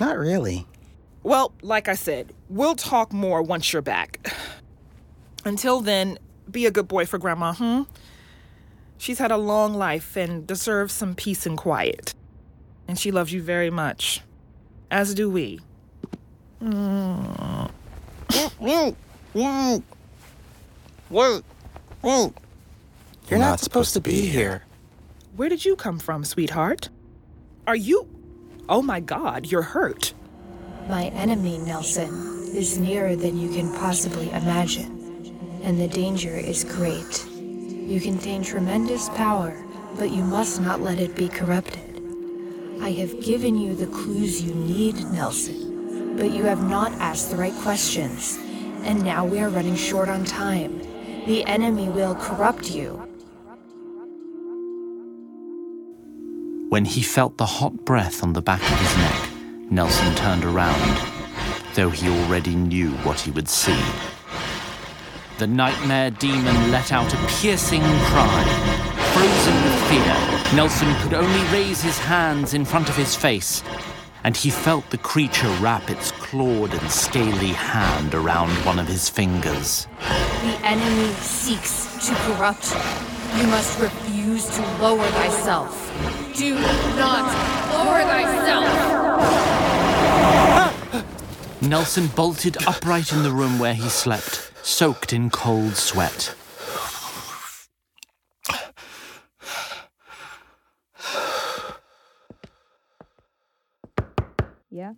Not 0.00 0.18
really. 0.18 0.66
Well, 1.22 1.52
like 1.62 1.88
I 1.88 1.94
said, 1.94 2.32
we'll 2.52 2.74
talk 2.74 3.12
more 3.12 3.42
once 3.42 3.72
you're 3.72 3.82
back. 3.82 4.32
Until 5.44 5.80
then, 5.80 6.18
be 6.50 6.66
a 6.66 6.70
good 6.70 6.86
boy 6.86 7.06
for 7.06 7.18
Grandma, 7.18 7.54
hmm? 7.54 7.82
She's 8.98 9.18
had 9.18 9.32
a 9.32 9.36
long 9.36 9.74
life 9.74 10.16
and 10.16 10.46
deserves 10.46 10.92
some 10.92 11.14
peace 11.14 11.46
and 11.46 11.58
quiet. 11.58 12.14
And 12.86 12.98
she 12.98 13.10
loves 13.10 13.32
you 13.32 13.42
very 13.42 13.70
much 13.70 14.20
as 14.90 15.14
do 15.14 15.28
we. 15.28 15.58
Mm. 16.62 17.70
What? 21.08 21.44
You're, 22.02 23.30
You're 23.30 23.38
not, 23.38 23.50
not 23.50 23.60
supposed, 23.60 23.90
supposed 23.90 23.94
to 23.94 24.00
be 24.00 24.26
here. 24.26 24.62
Where 25.34 25.48
did 25.48 25.64
you 25.64 25.74
come 25.74 25.98
from, 25.98 26.24
sweetheart? 26.24 26.90
Are 27.66 27.76
you. 27.76 28.06
Oh 28.68 28.82
my 28.82 29.00
god, 29.00 29.46
you're 29.50 29.62
hurt. 29.62 30.12
My 30.88 31.06
enemy, 31.06 31.58
Nelson, 31.58 32.41
is 32.54 32.78
nearer 32.78 33.16
than 33.16 33.38
you 33.38 33.50
can 33.50 33.72
possibly 33.74 34.30
imagine, 34.30 35.60
and 35.62 35.80
the 35.80 35.88
danger 35.88 36.34
is 36.34 36.64
great. 36.64 37.26
You 37.30 38.00
contain 38.00 38.42
tremendous 38.42 39.08
power, 39.10 39.56
but 39.98 40.10
you 40.10 40.22
must 40.22 40.60
not 40.60 40.80
let 40.80 40.98
it 40.98 41.16
be 41.16 41.28
corrupted. 41.28 42.02
I 42.80 42.90
have 42.92 43.22
given 43.22 43.56
you 43.56 43.74
the 43.74 43.86
clues 43.86 44.42
you 44.42 44.54
need, 44.54 44.96
Nelson, 45.12 46.16
but 46.16 46.30
you 46.30 46.44
have 46.44 46.68
not 46.68 46.92
asked 46.92 47.30
the 47.30 47.36
right 47.36 47.54
questions, 47.62 48.38
and 48.82 49.02
now 49.02 49.24
we 49.24 49.38
are 49.40 49.48
running 49.48 49.76
short 49.76 50.08
on 50.08 50.24
time. 50.24 50.78
The 51.26 51.44
enemy 51.44 51.88
will 51.88 52.14
corrupt 52.16 52.70
you. 52.70 53.00
When 56.68 56.84
he 56.84 57.02
felt 57.02 57.36
the 57.38 57.46
hot 57.46 57.84
breath 57.84 58.22
on 58.22 58.32
the 58.32 58.42
back 58.42 58.62
of 58.62 58.78
his 58.78 58.96
neck, 58.96 59.70
Nelson 59.70 60.14
turned 60.14 60.44
around, 60.44 61.21
though 61.74 61.90
he 61.90 62.08
already 62.08 62.54
knew 62.54 62.90
what 63.04 63.20
he 63.20 63.30
would 63.30 63.48
see. 63.48 63.80
The 65.38 65.46
nightmare 65.46 66.10
demon 66.10 66.70
let 66.70 66.92
out 66.92 67.12
a 67.12 67.16
piercing 67.28 67.82
cry 67.82 68.82
Frozen 69.12 69.54
with 69.64 69.82
fear, 69.90 70.56
Nelson 70.56 70.94
could 71.02 71.12
only 71.12 71.42
raise 71.52 71.82
his 71.82 71.98
hands 71.98 72.54
in 72.54 72.64
front 72.64 72.88
of 72.88 72.96
his 72.96 73.14
face, 73.14 73.62
and 74.24 74.34
he 74.34 74.48
felt 74.48 74.88
the 74.88 74.96
creature 74.96 75.50
wrap 75.60 75.90
its 75.90 76.12
clawed 76.12 76.72
and 76.72 76.90
scaly 76.90 77.48
hand 77.48 78.14
around 78.14 78.50
one 78.64 78.78
of 78.78 78.88
his 78.88 79.10
fingers. 79.10 79.86
The 80.00 80.58
enemy 80.64 81.12
seeks 81.14 82.06
to 82.08 82.14
corrupt 82.14 82.74
you. 83.36 83.46
Must 83.48 83.80
refuse 83.80 84.48
to 84.56 84.62
lower 84.80 85.06
thyself. 85.08 85.92
Do 86.34 86.54
not 86.54 87.26
lower 87.74 88.02
thyself! 88.02 89.61
Nelson 91.62 92.08
bolted 92.08 92.56
upright 92.66 93.12
in 93.12 93.22
the 93.22 93.30
room 93.30 93.60
where 93.60 93.72
he 93.72 93.88
slept, 93.88 94.50
soaked 94.62 95.12
in 95.12 95.30
cold 95.30 95.76
sweat. 95.76 96.34
Yeah? 104.70 104.94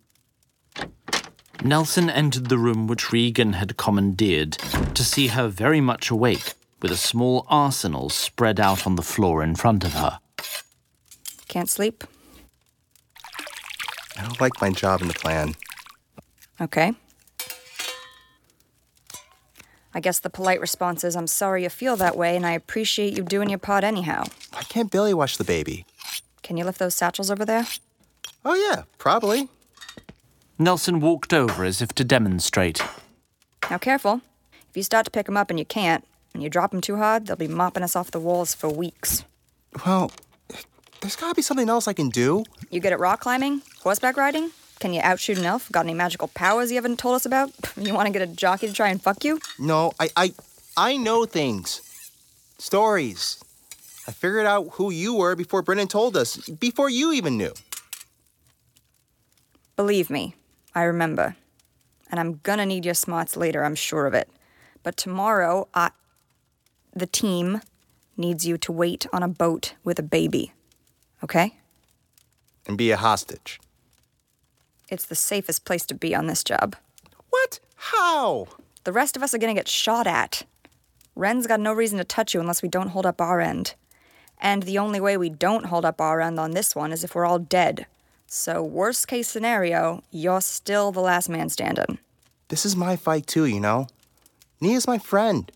Nelson 1.63 2.09
entered 2.09 2.47
the 2.47 2.57
room 2.57 2.87
which 2.87 3.11
Regan 3.11 3.53
had 3.53 3.77
commandeered 3.77 4.53
to 4.95 5.03
see 5.03 5.27
her 5.27 5.47
very 5.47 5.81
much 5.81 6.09
awake, 6.09 6.53
with 6.81 6.91
a 6.91 6.97
small 6.97 7.45
arsenal 7.47 8.09
spread 8.09 8.59
out 8.59 8.87
on 8.87 8.95
the 8.95 9.03
floor 9.03 9.43
in 9.43 9.55
front 9.55 9.83
of 9.83 9.93
her. 9.93 10.19
Can't 11.47 11.69
sleep? 11.69 12.03
I 14.17 14.23
don't 14.23 14.41
like 14.41 14.59
my 14.61 14.71
job 14.71 15.01
in 15.01 15.07
the 15.07 15.13
plan. 15.13 15.55
Okay. 16.59 16.93
I 19.93 19.99
guess 20.01 20.19
the 20.19 20.29
polite 20.29 20.59
response 20.59 21.03
is 21.03 21.15
I'm 21.15 21.27
sorry 21.27 21.63
you 21.63 21.69
feel 21.69 21.95
that 21.97 22.17
way, 22.17 22.35
and 22.35 22.45
I 22.45 22.51
appreciate 22.51 23.15
you 23.15 23.23
doing 23.23 23.49
your 23.49 23.59
part 23.59 23.83
anyhow. 23.83 24.25
Why 24.51 24.63
can't 24.63 24.91
Billy 24.91 25.13
wash 25.13 25.37
the 25.37 25.45
baby? 25.45 25.85
Can 26.43 26.57
you 26.57 26.65
lift 26.65 26.79
those 26.79 26.95
satchels 26.95 27.31
over 27.31 27.45
there? 27.45 27.65
Oh, 28.43 28.53
yeah, 28.55 28.83
probably. 28.97 29.47
Nelson 30.59 30.99
walked 30.99 31.33
over 31.33 31.63
as 31.63 31.81
if 31.81 31.93
to 31.93 32.03
demonstrate. 32.03 32.81
Now, 33.69 33.77
careful. 33.77 34.21
If 34.69 34.75
you 34.77 34.83
start 34.83 35.05
to 35.05 35.11
pick 35.11 35.27
'em 35.29 35.37
up 35.37 35.49
and 35.49 35.57
you 35.57 35.65
can't, 35.65 36.05
and 36.33 36.43
you 36.43 36.49
drop 36.49 36.73
'em 36.73 36.81
too 36.81 36.97
hard, 36.97 37.25
they'll 37.27 37.35
be 37.37 37.47
mopping 37.47 37.81
us 37.83 37.95
off 37.95 38.11
the 38.11 38.19
walls 38.19 38.53
for 38.53 38.69
weeks. 38.69 39.23
Well, 39.85 40.11
there's 40.99 41.15
gotta 41.15 41.33
be 41.35 41.41
something 41.41 41.69
else 41.69 41.87
I 41.87 41.93
can 41.93 42.09
do. 42.09 42.43
You 42.69 42.81
good 42.81 42.93
at 42.93 42.99
rock 42.99 43.21
climbing? 43.21 43.61
Horseback 43.81 44.17
riding? 44.17 44.51
Can 44.79 44.93
you 44.93 45.01
outshoot 45.01 45.37
an 45.37 45.45
elf? 45.45 45.71
Got 45.71 45.85
any 45.85 45.93
magical 45.93 46.27
powers 46.27 46.69
you 46.69 46.75
haven't 46.75 46.99
told 46.99 47.15
us 47.15 47.25
about? 47.25 47.51
You 47.77 47.93
want 47.93 48.07
to 48.07 48.13
get 48.13 48.21
a 48.21 48.27
jockey 48.27 48.67
to 48.67 48.73
try 48.73 48.89
and 48.89 49.01
fuck 49.01 49.23
you? 49.23 49.39
No, 49.59 49.91
I, 49.99 50.09
I, 50.15 50.33
I 50.77 50.97
know 50.97 51.25
things. 51.25 51.81
Stories. 52.57 53.43
I 54.07 54.11
figured 54.11 54.45
out 54.45 54.69
who 54.73 54.91
you 54.91 55.15
were 55.15 55.35
before 55.35 55.61
Brennan 55.61 55.87
told 55.87 56.15
us, 56.15 56.37
before 56.49 56.89
you 56.89 57.11
even 57.11 57.37
knew. 57.37 57.53
Believe 59.75 60.09
me, 60.09 60.35
I 60.73 60.83
remember. 60.83 61.35
And 62.09 62.19
I'm 62.19 62.39
gonna 62.43 62.65
need 62.65 62.85
your 62.85 62.93
smarts 62.93 63.35
later, 63.35 63.63
I'm 63.65 63.75
sure 63.75 64.05
of 64.05 64.13
it. 64.13 64.29
But 64.83 64.97
tomorrow, 64.97 65.67
I. 65.73 65.91
The 66.93 67.07
team 67.07 67.61
needs 68.15 68.45
you 68.45 68.57
to 68.59 68.71
wait 68.71 69.05
on 69.11 69.21
a 69.21 69.27
boat 69.27 69.73
with 69.83 69.99
a 69.99 70.03
baby. 70.03 70.53
Okay? 71.23 71.55
And 72.67 72.77
be 72.77 72.91
a 72.91 72.97
hostage. 72.97 73.59
It's 74.89 75.05
the 75.05 75.15
safest 75.15 75.65
place 75.65 75.85
to 75.87 75.95
be 75.95 76.13
on 76.13 76.27
this 76.27 76.43
job. 76.43 76.75
What? 77.29 77.59
How? 77.75 78.47
The 78.83 78.91
rest 78.91 79.15
of 79.15 79.23
us 79.23 79.33
are 79.33 79.37
gonna 79.37 79.53
get 79.53 79.67
shot 79.67 80.07
at. 80.07 80.43
Ren's 81.15 81.47
got 81.47 81.59
no 81.59 81.73
reason 81.73 81.97
to 81.97 82.03
touch 82.03 82.33
you 82.33 82.39
unless 82.39 82.61
we 82.61 82.69
don't 82.69 82.89
hold 82.89 83.05
up 83.05 83.21
our 83.21 83.39
end. 83.39 83.73
And 84.39 84.63
the 84.63 84.77
only 84.77 84.99
way 84.99 85.17
we 85.17 85.29
don't 85.29 85.67
hold 85.67 85.85
up 85.85 86.01
our 86.01 86.21
end 86.21 86.39
on 86.39 86.51
this 86.51 86.75
one 86.75 86.91
is 86.91 87.03
if 87.03 87.15
we're 87.15 87.25
all 87.25 87.39
dead. 87.39 87.85
So, 88.27 88.63
worst 88.63 89.07
case 89.07 89.29
scenario, 89.29 90.03
you're 90.11 90.41
still 90.41 90.91
the 90.91 90.99
last 90.99 91.29
man 91.29 91.49
standing. 91.49 91.99
This 92.49 92.65
is 92.65 92.75
my 92.75 92.95
fight 92.95 93.27
too, 93.27 93.45
you 93.45 93.59
know? 93.59 93.87
Nia's 94.59 94.87
my 94.87 94.97
friend. 94.97 95.51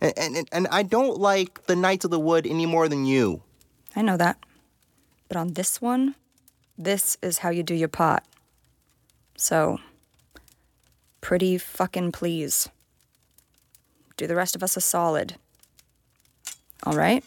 And, 0.00 0.14
and, 0.16 0.48
and 0.52 0.68
I 0.70 0.82
don't 0.82 1.18
like 1.18 1.66
the 1.66 1.76
Knights 1.76 2.04
of 2.04 2.10
the 2.10 2.20
Wood 2.20 2.46
any 2.46 2.66
more 2.66 2.88
than 2.88 3.06
you. 3.06 3.42
I 3.94 4.02
know 4.02 4.16
that. 4.16 4.38
But 5.28 5.36
on 5.36 5.54
this 5.54 5.80
one, 5.80 6.14
this 6.78 7.16
is 7.22 7.38
how 7.38 7.50
you 7.50 7.62
do 7.62 7.74
your 7.74 7.88
part. 7.88 8.22
So, 9.36 9.78
pretty 11.20 11.58
fucking 11.58 12.12
please. 12.12 12.68
Do 14.16 14.26
the 14.26 14.36
rest 14.36 14.56
of 14.56 14.62
us 14.62 14.76
a 14.76 14.80
solid. 14.80 15.36
All 16.84 16.94
right? 16.94 17.22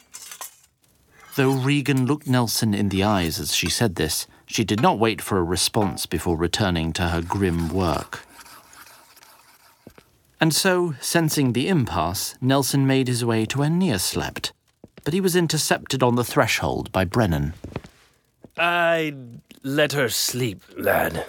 Though 1.35 1.51
Regan 1.51 2.05
looked 2.05 2.27
Nelson 2.27 2.73
in 2.73 2.89
the 2.89 3.03
eyes 3.03 3.39
as 3.39 3.55
she 3.55 3.69
said 3.69 3.95
this, 3.95 4.27
she 4.45 4.63
did 4.63 4.81
not 4.81 4.99
wait 4.99 5.21
for 5.21 5.37
a 5.37 5.43
response 5.43 6.05
before 6.05 6.35
returning 6.35 6.91
to 6.93 7.09
her 7.09 7.21
grim 7.21 7.69
work. 7.69 8.25
And 10.41 10.53
so, 10.53 10.95
sensing 11.01 11.53
the 11.53 11.67
impasse, 11.67 12.35
Nelson 12.41 12.87
made 12.87 13.07
his 13.07 13.23
way 13.23 13.45
to 13.45 13.59
where 13.59 13.69
Nia 13.69 13.99
slept. 13.99 14.53
But 15.03 15.13
he 15.13 15.21
was 15.21 15.35
intercepted 15.35 16.01
on 16.01 16.15
the 16.15 16.23
threshold 16.23 16.91
by 16.91 17.05
Brennan. 17.05 17.53
I 18.57 19.13
let 19.63 19.93
her 19.93 20.09
sleep, 20.09 20.63
lad. 20.77 21.25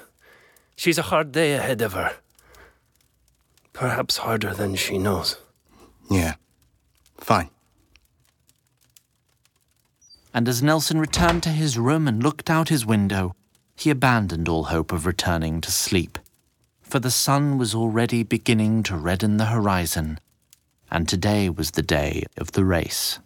She's 0.81 0.97
a 0.97 1.13
hard 1.13 1.31
day 1.31 1.53
ahead 1.53 1.83
of 1.83 1.93
her. 1.93 2.17
Perhaps 3.75 4.17
harder 4.17 4.55
than 4.55 4.77
she 4.77 4.97
knows. 4.97 5.37
Yeah. 6.11 6.37
Fine. 7.19 7.51
And 10.33 10.49
as 10.49 10.63
Nelson 10.63 10.99
returned 10.99 11.43
to 11.43 11.51
his 11.51 11.77
room 11.77 12.09
and 12.09 12.23
looked 12.23 12.49
out 12.49 12.71
his 12.71 12.87
window, 12.87 13.37
he 13.77 13.91
abandoned 13.91 14.49
all 14.49 14.73
hope 14.73 14.91
of 14.91 15.05
returning 15.05 15.61
to 15.61 15.71
sleep. 15.71 16.19
For 16.81 16.99
the 16.99 17.11
sun 17.11 17.59
was 17.59 17.75
already 17.75 18.23
beginning 18.23 18.83
to 18.85 18.97
redden 18.97 19.37
the 19.37 19.53
horizon, 19.53 20.19
and 20.91 21.07
today 21.07 21.51
was 21.51 21.73
the 21.73 21.83
day 21.83 22.25
of 22.39 22.53
the 22.53 22.65
race. 22.65 23.19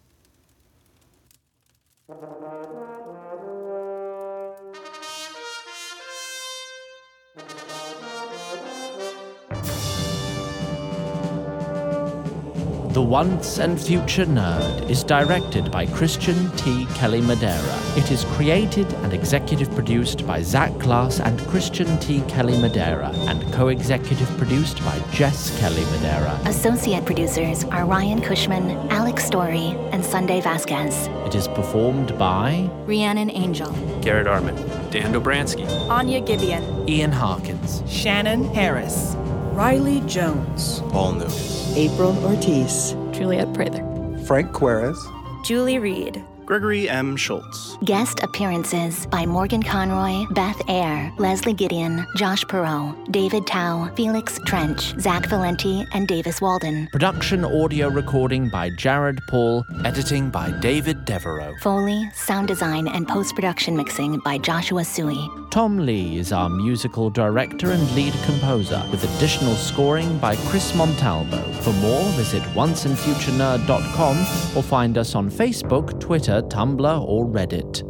The 12.95 13.01
Once 13.01 13.59
and 13.59 13.77
Future 13.77 14.25
Nerd 14.25 14.89
is 14.89 15.03
directed 15.03 15.69
by 15.69 15.85
Christian 15.85 16.49
T. 16.51 16.85
Kelly 16.95 17.19
Madera. 17.19 17.97
It 17.97 18.09
is 18.09 18.23
created 18.23 18.89
and 19.03 19.11
executive 19.11 19.69
produced 19.71 20.25
by 20.25 20.41
Zach 20.41 20.71
Glass 20.77 21.19
and 21.19 21.37
Christian 21.49 21.99
T. 21.99 22.21
Kelly 22.29 22.57
Madera, 22.57 23.09
and 23.27 23.43
co 23.51 23.67
executive 23.67 24.29
produced 24.37 24.79
by 24.85 24.97
Jess 25.11 25.59
Kelly 25.59 25.83
Madera. 25.91 26.39
Associate 26.45 27.03
producers 27.03 27.65
are 27.65 27.85
Ryan 27.85 28.21
Cushman, 28.21 28.71
Alex 28.89 29.25
Story, 29.25 29.75
and 29.91 30.01
Sunday 30.01 30.39
Vasquez. 30.39 31.07
It 31.25 31.35
is 31.35 31.49
performed 31.49 32.17
by 32.17 32.69
Rhiannon 32.85 33.29
Angel, 33.29 33.73
Garrett 33.99 34.27
Arman, 34.27 34.55
Dan 34.89 35.11
Dobransky, 35.11 35.67
Anya 35.89 36.21
Gibeon, 36.21 36.87
Ian 36.87 37.11
Harkins, 37.11 37.83
Shannon 37.91 38.45
Harris, 38.53 39.17
Riley 39.51 39.99
Jones, 40.07 40.79
Paul 40.91 41.15
Nunes, 41.15 41.64
April 41.75 42.17
Ortiz, 42.25 42.95
Juliet 43.11 43.53
Prather, 43.53 43.83
Frank 44.25 44.53
Quarez, 44.53 44.95
Julie 45.43 45.77
Reed, 45.77 46.23
Gregory 46.45 46.87
M. 46.87 47.15
Schultz. 47.17 47.75
Guest 47.83 48.19
appearances 48.21 49.07
by 49.07 49.25
Morgan 49.25 49.63
Conroy, 49.63 50.25
Beth 50.31 50.61
Eyre, 50.67 51.11
Leslie 51.17 51.53
Gideon, 51.53 52.05
Josh 52.15 52.43
Perot, 52.45 53.11
David 53.11 53.47
Tao, 53.47 53.91
Felix 53.95 54.39
Trench, 54.45 54.93
Zach 54.99 55.27
Valenti, 55.27 55.85
and 55.93 56.07
Davis 56.07 56.41
Walden. 56.41 56.87
Production 56.91 57.43
audio 57.43 57.87
recording 57.87 58.47
by 58.49 58.69
Jared 58.77 59.19
Paul, 59.27 59.65
editing 59.83 60.29
by 60.29 60.51
David 60.59 61.03
Devereaux. 61.05 61.55
Foley, 61.61 62.09
sound 62.13 62.47
design, 62.47 62.87
and 62.87 63.07
post 63.07 63.33
production 63.33 63.75
mixing 63.75 64.19
by 64.19 64.37
Joshua 64.37 64.85
Sui. 64.85 65.27
Tom 65.49 65.77
Lee 65.85 66.17
is 66.17 66.31
our 66.33 66.49
musical 66.49 67.09
director 67.09 67.71
and 67.71 67.95
lead 67.95 68.13
composer, 68.25 68.83
with 68.91 69.03
additional 69.15 69.55
scoring 69.55 70.17
by 70.19 70.35
Chris 70.47 70.75
Montalvo. 70.75 71.41
For 71.61 71.71
more, 71.73 72.03
visit 72.11 72.43
onceandfuturenerd.com 72.53 74.17
or 74.57 74.63
find 74.63 74.97
us 74.97 75.15
on 75.15 75.31
Facebook, 75.31 75.99
Twitter, 76.35 76.47
Tumblr, 76.55 77.01
or 77.07 77.25
Reddit. 77.25 77.83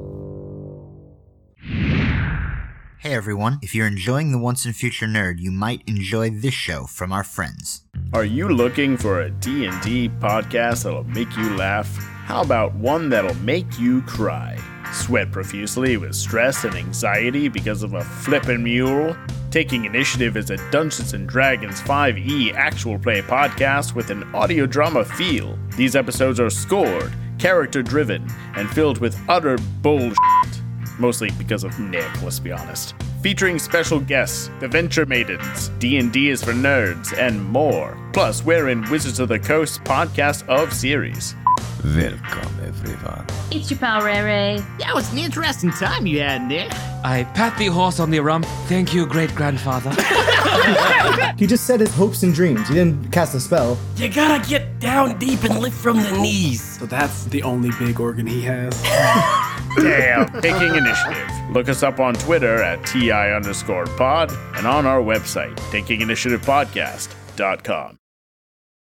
Hey 2.99 3.13
everyone, 3.13 3.59
if 3.61 3.75
you're 3.75 3.87
enjoying 3.87 4.31
the 4.31 4.39
Once 4.39 4.65
and 4.65 4.75
Future 4.75 5.05
Nerd, 5.05 5.39
you 5.39 5.51
might 5.51 5.83
enjoy 5.85 6.31
this 6.31 6.53
show 6.53 6.85
from 6.85 7.11
our 7.11 7.23
friends. 7.23 7.81
Are 8.13 8.25
you 8.25 8.49
looking 8.49 8.97
for 8.97 9.21
a 9.21 9.29
D&D 9.29 10.09
podcast 10.19 10.83
that'll 10.83 11.03
make 11.03 11.35
you 11.37 11.55
laugh? 11.55 11.87
How 12.25 12.41
about 12.41 12.73
one 12.75 13.09
that'll 13.09 13.35
make 13.35 13.79
you 13.79 14.01
cry? 14.03 14.57
Sweat 14.91 15.31
profusely 15.31 15.97
with 15.97 16.15
stress 16.15 16.63
and 16.63 16.75
anxiety 16.75 17.47
because 17.47 17.83
of 17.83 17.93
a 17.93 18.01
flippin' 18.03 18.63
mule? 18.63 19.15
Taking 19.51 19.85
Initiative 19.85 20.35
is 20.35 20.49
a 20.49 20.57
Dungeons 20.71 21.13
and 21.13 21.29
Dragons 21.29 21.81
5e 21.81 22.53
actual 22.55 22.97
play 22.97 23.21
podcast 23.21 23.93
with 23.93 24.09
an 24.09 24.23
audio 24.35 24.65
drama 24.65 25.05
feel. 25.05 25.57
These 25.77 25.95
episodes 25.95 26.39
are 26.39 26.49
scored, 26.49 27.13
character 27.45 27.83
driven, 27.83 28.27
and 28.55 28.67
filled 28.71 28.97
with 28.97 29.15
utter 29.29 29.55
bullshit. 29.83 30.17
Mostly 30.97 31.29
because 31.37 31.63
of 31.63 31.79
Nick, 31.79 32.09
let's 32.23 32.39
be 32.39 32.51
honest. 32.51 32.95
Featuring 33.21 33.59
special 33.59 33.99
guests, 33.99 34.49
the 34.59 34.67
Venture 34.67 35.05
Maidens, 35.05 35.69
D&D 35.77 36.29
is 36.29 36.43
for 36.43 36.53
nerds, 36.53 37.15
and 37.15 37.43
more. 37.45 37.95
Plus, 38.13 38.43
we're 38.43 38.69
in 38.69 38.89
Wizards 38.89 39.19
of 39.19 39.27
the 39.27 39.37
Coast 39.37 39.83
podcast 39.83 40.47
of 40.47 40.73
series. 40.73 41.35
Welcome, 41.85 42.49
everyone. 42.65 43.25
It's 43.51 43.69
your 43.69 43.77
pal 43.77 44.01
Ray 44.01 44.19
Ray. 44.19 44.57
That 44.79 44.95
was 44.95 45.13
an 45.13 45.19
interesting 45.19 45.69
time 45.69 46.07
you 46.07 46.19
had, 46.19 46.41
Nick. 46.41 46.71
I 47.03 47.25
pat 47.35 47.55
the 47.59 47.67
horse 47.67 47.99
on 47.99 48.09
the 48.09 48.19
rump. 48.21 48.47
Thank 48.65 48.91
you, 48.91 49.05
great 49.05 49.35
grandfather. 49.35 49.91
he 51.37 51.45
just 51.45 51.67
said 51.67 51.81
his 51.81 51.93
hopes 51.93 52.23
and 52.23 52.33
dreams. 52.33 52.67
He 52.67 52.73
didn't 52.73 53.11
cast 53.11 53.35
a 53.35 53.39
spell. 53.39 53.77
You 53.97 54.09
gotta 54.09 54.43
get 54.49 54.79
down 54.79 55.19
deep 55.19 55.43
and 55.43 55.59
lift 55.59 55.77
from 55.77 56.01
the 56.01 56.11
knees. 56.13 56.79
So 56.79 56.87
that's 56.87 57.25
the 57.25 57.43
only 57.43 57.69
big 57.77 57.99
organ 57.99 58.25
he 58.25 58.41
has. 58.41 58.81
Damn, 59.77 60.27
taking 60.41 60.73
initiative. 60.73 61.29
Look 61.51 61.69
us 61.69 61.83
up 61.83 61.99
on 61.99 62.15
Twitter 62.15 62.63
at 62.63 62.83
TI 62.87 63.11
underscore 63.11 63.85
pod 63.85 64.31
and 64.55 64.65
on 64.65 64.87
our 64.87 65.01
website, 65.01 65.55
takinginitiativepodcast.com. 65.69 67.99